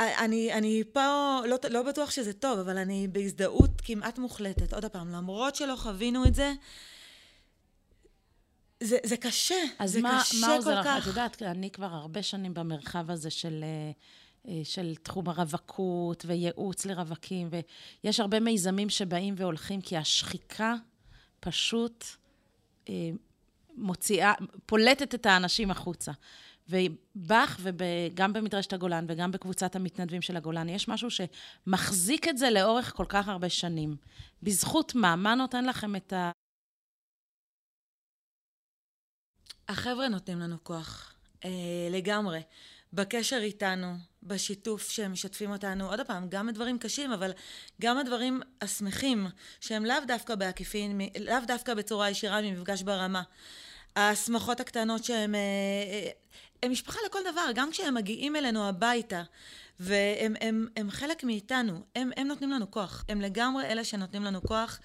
אני, 0.00 0.52
אני 0.52 0.82
פה, 0.92 1.40
לא, 1.48 1.56
לא 1.70 1.82
בטוח 1.82 2.10
שזה 2.10 2.32
טוב, 2.32 2.58
אבל 2.58 2.78
אני 2.78 3.08
בהזדהות 3.08 3.70
כמעט 3.84 4.18
מוחלטת. 4.18 4.72
עוד 4.72 4.84
פעם, 4.84 5.08
למרות 5.08 5.54
שלא 5.54 5.76
חווינו 5.76 6.24
את 6.24 6.34
זה, 6.34 6.52
זה, 8.82 8.98
זה 9.04 9.16
קשה, 9.16 9.54
זה 9.84 10.00
מה, 10.00 10.20
קשה 10.22 10.46
מה 10.46 10.56
כל 10.64 10.84
כך. 10.84 11.02
את 11.02 11.06
יודעת, 11.06 11.42
אני 11.42 11.70
כבר 11.70 11.86
הרבה 11.86 12.22
שנים 12.22 12.54
במרחב 12.54 13.10
הזה 13.10 13.30
של, 13.30 13.64
אה, 13.64 13.90
אה, 14.52 14.60
של 14.64 14.94
תחום 15.02 15.28
הרווקות 15.28 16.24
וייעוץ 16.26 16.86
לרווקים, 16.86 17.48
ויש 18.04 18.20
הרבה 18.20 18.40
מיזמים 18.40 18.90
שבאים 18.90 19.34
והולכים, 19.36 19.80
כי 19.80 19.96
השחיקה 19.96 20.74
פשוט... 21.40 22.04
אה, 22.88 23.10
מוציאה, 23.74 24.32
פולטת 24.66 25.14
את 25.14 25.26
האנשים 25.26 25.70
החוצה. 25.70 26.12
ובך, 26.68 27.60
וגם 27.60 28.32
במדרשת 28.32 28.72
הגולן 28.72 29.04
וגם 29.08 29.32
בקבוצת 29.32 29.76
המתנדבים 29.76 30.22
של 30.22 30.36
הגולן, 30.36 30.68
יש 30.68 30.88
משהו 30.88 31.08
שמחזיק 31.10 32.28
את 32.28 32.38
זה 32.38 32.50
לאורך 32.50 32.92
כל 32.96 33.04
כך 33.08 33.28
הרבה 33.28 33.48
שנים. 33.48 33.96
בזכות 34.42 34.94
מה? 34.94 35.16
מה 35.16 35.34
נותן 35.34 35.64
לכם 35.64 35.96
את 35.96 36.12
ה... 36.12 36.30
החבר'ה 39.68 40.08
נותנים 40.08 40.38
לנו 40.38 40.56
כוח, 40.62 41.14
אה, 41.44 41.50
לגמרי. 41.90 42.40
בקשר 42.92 43.36
איתנו, 43.36 43.94
בשיתוף 44.22 44.90
שהם 44.90 45.12
משתפים 45.12 45.50
אותנו, 45.50 45.90
עוד 45.90 46.00
פעם, 46.06 46.28
גם 46.28 46.48
הדברים 46.48 46.78
קשים, 46.78 47.12
אבל 47.12 47.32
גם 47.80 47.98
הדברים 47.98 48.40
השמחים, 48.60 49.26
שהם 49.60 49.84
לאו 49.84 49.96
דווקא 50.06 50.34
בעקיפין, 50.34 51.00
לאו 51.20 51.34
דווקא 51.46 51.74
בצורה 51.74 52.10
ישירה 52.10 52.42
ממפגש 52.42 52.82
ברמה. 52.82 53.22
השמחות 53.96 54.60
הקטנות 54.60 55.04
שהם... 55.04 55.34
אה, 55.34 55.40
אה, 55.40 56.10
הם 56.62 56.70
משפחה 56.70 56.98
לכל 57.06 57.18
דבר, 57.32 57.50
גם 57.54 57.70
כשהם 57.70 57.94
מגיעים 57.94 58.36
אלינו 58.36 58.68
הביתה, 58.68 59.22
והם 59.80 60.34
הם, 60.40 60.66
הם 60.76 60.90
חלק 60.90 61.24
מאיתנו, 61.24 61.80
הם, 61.96 62.10
הם 62.16 62.26
נותנים 62.26 62.50
לנו 62.50 62.70
כוח. 62.70 63.04
הם 63.08 63.20
לגמרי 63.20 63.64
אלה 63.64 63.84
שנותנים 63.84 64.22
לנו 64.22 64.42
כוח. 64.42 64.80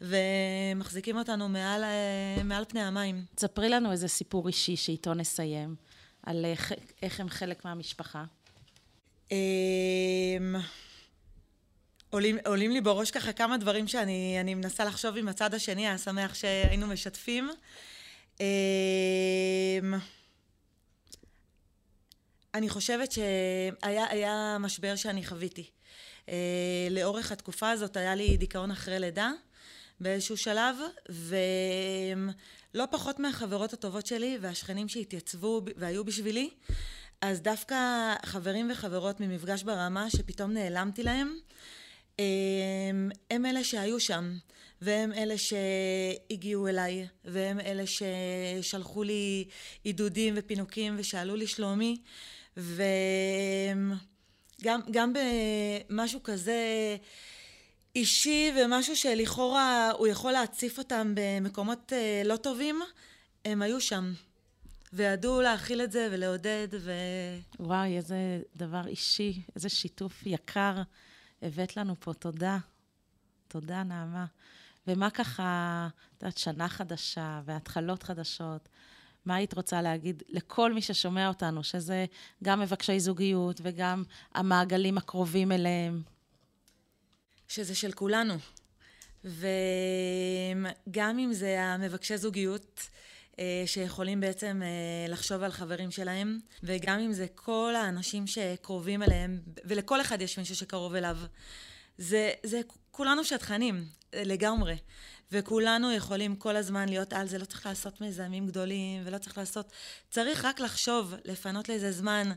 ומחזיקים 0.00 1.16
אותנו 1.16 1.48
מעל, 1.48 1.84
אה, 1.84 2.42
מעל 2.44 2.64
פני 2.68 2.80
המים. 2.80 3.24
תספרי 3.34 3.68
לנו 3.68 3.92
איזה 3.92 4.08
סיפור 4.08 4.48
אישי 4.48 4.76
שאיתו 4.76 5.14
נסיים. 5.14 5.76
על 6.26 6.44
איך 7.02 7.20
הם 7.20 7.28
חלק 7.28 7.64
מהמשפחה? 7.64 8.24
אמ, 9.30 9.36
עולים, 12.10 12.38
עולים 12.46 12.70
לי 12.70 12.80
בראש 12.80 13.10
ככה 13.10 13.32
כמה 13.32 13.56
דברים 13.56 13.88
שאני 13.88 14.54
מנסה 14.54 14.84
לחשוב 14.84 15.16
עם 15.16 15.28
הצד 15.28 15.54
השני, 15.54 15.86
היה 15.86 15.98
שמח 15.98 16.34
שהיינו 16.34 16.86
משתפים. 16.86 17.50
אמ, 18.40 18.46
אני 22.54 22.68
חושבת 22.68 23.12
שהיה 23.12 24.56
משבר 24.60 24.96
שאני 24.96 25.26
חוויתי. 25.26 25.70
אה, 26.28 26.88
לאורך 26.90 27.32
התקופה 27.32 27.70
הזאת 27.70 27.96
היה 27.96 28.14
לי 28.14 28.36
דיכאון 28.36 28.70
אחרי 28.70 28.98
לידה 28.98 29.30
באיזשהו 30.00 30.36
שלב, 30.36 30.76
ו... 31.10 31.36
לא 32.76 32.84
פחות 32.90 33.18
מהחברות 33.18 33.72
הטובות 33.72 34.06
שלי 34.06 34.38
והשכנים 34.40 34.88
שהתייצבו 34.88 35.62
והיו 35.76 36.04
בשבילי, 36.04 36.50
אז 37.20 37.40
דווקא 37.40 37.76
חברים 38.24 38.70
וחברות 38.72 39.20
ממפגש 39.20 39.62
ברמה 39.62 40.10
שפתאום 40.10 40.52
נעלמתי 40.52 41.02
להם, 41.02 41.36
הם, 42.18 43.10
הם 43.30 43.46
אלה 43.46 43.64
שהיו 43.64 44.00
שם, 44.00 44.36
והם 44.82 45.12
אלה 45.12 45.34
שהגיעו 45.38 46.68
אליי, 46.68 47.06
והם 47.24 47.60
אלה 47.60 47.84
ששלחו 47.86 49.02
לי 49.02 49.44
עידודים 49.84 50.34
ופינוקים 50.36 50.94
ושאלו 50.98 51.36
לי 51.36 51.46
שלומי, 51.46 51.96
וגם 52.56 53.92
במשהו 55.12 56.22
כזה 56.22 56.96
אישי 57.96 58.52
ומשהו 58.56 58.96
שלכאורה 58.96 59.90
הוא 59.90 60.06
יכול 60.06 60.32
להציף 60.32 60.78
אותם 60.78 61.12
במקומות 61.14 61.92
אה, 61.92 62.22
לא 62.24 62.36
טובים, 62.36 62.80
הם 63.44 63.62
היו 63.62 63.80
שם. 63.80 64.12
וידעו 64.92 65.40
להכיל 65.40 65.82
את 65.82 65.92
זה 65.92 66.08
ולעודד 66.12 66.68
ו... 66.80 66.92
וואי, 67.60 67.96
איזה 67.96 68.42
דבר 68.56 68.86
אישי, 68.86 69.42
איזה 69.56 69.68
שיתוף 69.68 70.26
יקר 70.26 70.82
הבאת 71.42 71.76
לנו 71.76 71.94
פה. 72.00 72.14
תודה. 72.14 72.58
תודה, 73.48 73.82
נעמה. 73.82 74.26
ומה 74.86 75.10
ככה, 75.10 75.88
את 76.16 76.22
יודעת, 76.22 76.38
שנה 76.38 76.68
חדשה 76.68 77.40
והתחלות 77.44 78.02
חדשות. 78.02 78.68
מה 79.24 79.34
היית 79.34 79.54
רוצה 79.54 79.82
להגיד 79.82 80.22
לכל 80.28 80.72
מי 80.72 80.82
ששומע 80.82 81.28
אותנו, 81.28 81.64
שזה 81.64 82.06
גם 82.44 82.60
מבקשי 82.60 83.00
זוגיות 83.00 83.60
וגם 83.64 84.02
המעגלים 84.34 84.98
הקרובים 84.98 85.52
אליהם? 85.52 86.02
שזה 87.48 87.74
של 87.74 87.92
כולנו. 87.92 88.34
וגם 89.24 91.18
אם 91.18 91.32
זה 91.32 91.62
המבקשי 91.62 92.18
זוגיות, 92.18 92.88
אה, 93.38 93.62
שיכולים 93.66 94.20
בעצם 94.20 94.62
אה, 94.64 95.08
לחשוב 95.12 95.42
על 95.42 95.52
חברים 95.52 95.90
שלהם, 95.90 96.38
וגם 96.62 96.98
אם 96.98 97.12
זה 97.12 97.26
כל 97.34 97.74
האנשים 97.76 98.26
שקרובים 98.26 99.02
אליהם, 99.02 99.40
ולכל 99.64 100.00
אחד 100.00 100.22
יש 100.22 100.38
מישהו 100.38 100.56
שקרוב 100.56 100.94
אליו. 100.94 101.16
זה, 101.98 102.30
זה 102.42 102.60
כולנו 102.90 103.24
שטחנים, 103.24 103.84
לגמרי. 104.14 104.76
וכולנו 105.32 105.92
יכולים 105.92 106.36
כל 106.36 106.56
הזמן 106.56 106.88
להיות 106.88 107.12
על 107.12 107.28
זה, 107.28 107.38
לא 107.38 107.44
צריך 107.44 107.66
לעשות 107.66 108.00
מיזמים 108.00 108.46
גדולים, 108.46 109.02
ולא 109.04 109.18
צריך 109.18 109.38
לעשות... 109.38 109.72
צריך 110.10 110.44
רק 110.44 110.60
לחשוב, 110.60 111.14
לפנות 111.24 111.68
לזה 111.68 111.92
זמן. 111.92 112.30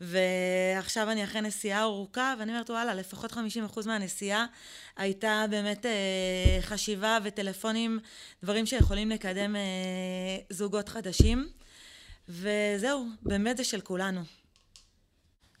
ועכשיו 0.00 1.10
אני 1.10 1.24
אחרי 1.24 1.40
נסיעה 1.40 1.82
ארוכה, 1.82 2.34
ואני 2.38 2.52
אומרת, 2.52 2.70
וואלה, 2.70 2.94
לפחות 2.94 3.32
50% 3.32 3.36
מהנסיעה 3.86 4.46
הייתה 4.96 5.44
באמת 5.50 5.86
אה, 5.86 6.58
חשיבה 6.60 7.18
וטלפונים, 7.24 7.98
דברים 8.42 8.66
שיכולים 8.66 9.10
לקדם 9.10 9.56
אה, 9.56 9.60
זוגות 10.50 10.88
חדשים. 10.88 11.48
וזהו, 12.28 13.06
באמת 13.22 13.56
זה 13.56 13.64
של 13.64 13.80
כולנו. 13.80 14.20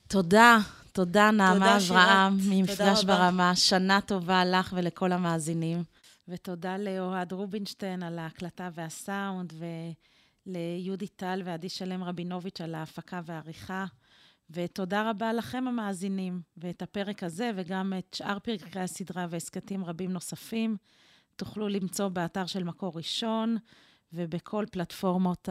תודה. 0.08 0.58
תודה, 0.98 1.30
נעמה 1.30 1.76
אברהם, 1.76 2.38
ממפגש 2.50 3.04
ברמה. 3.04 3.56
שנה 3.56 4.00
טובה 4.00 4.44
לך 4.44 4.74
ולכל 4.76 5.12
המאזינים. 5.12 5.84
ותודה 6.28 6.78
לאוהד 6.78 7.32
רובינשטיין 7.32 8.02
על 8.02 8.18
ההקלטה 8.18 8.68
והסאונד, 8.74 9.52
וליהודי 10.46 11.06
טל 11.06 11.42
ועדי 11.44 11.68
שלם 11.68 12.04
רבינוביץ' 12.04 12.60
על 12.60 12.74
ההפקה 12.74 13.20
והעריכה. 13.24 13.84
ותודה 14.50 15.10
רבה 15.10 15.32
לכם 15.32 15.68
המאזינים, 15.68 16.40
ואת 16.56 16.82
הפרק 16.82 17.22
הזה 17.22 17.50
וגם 17.56 17.92
את 17.98 18.14
שאר 18.14 18.38
פרקי 18.38 18.80
הסדרה 18.80 19.26
והסכתים 19.30 19.84
רבים 19.84 20.12
נוספים 20.12 20.76
תוכלו 21.36 21.68
למצוא 21.68 22.08
באתר 22.08 22.46
של 22.46 22.64
מקור 22.64 22.92
ראשון 22.96 23.56
ובכל 24.12 24.64
פלטפורמות 24.70 25.48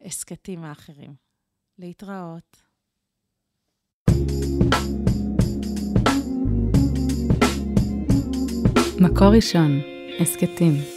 ההסכתים 0.00 0.64
האחרים. 0.64 1.14
להתראות. 1.78 2.71
מקור 9.02 9.28
ראשון, 9.28 9.80
הסכתים. 10.20 10.91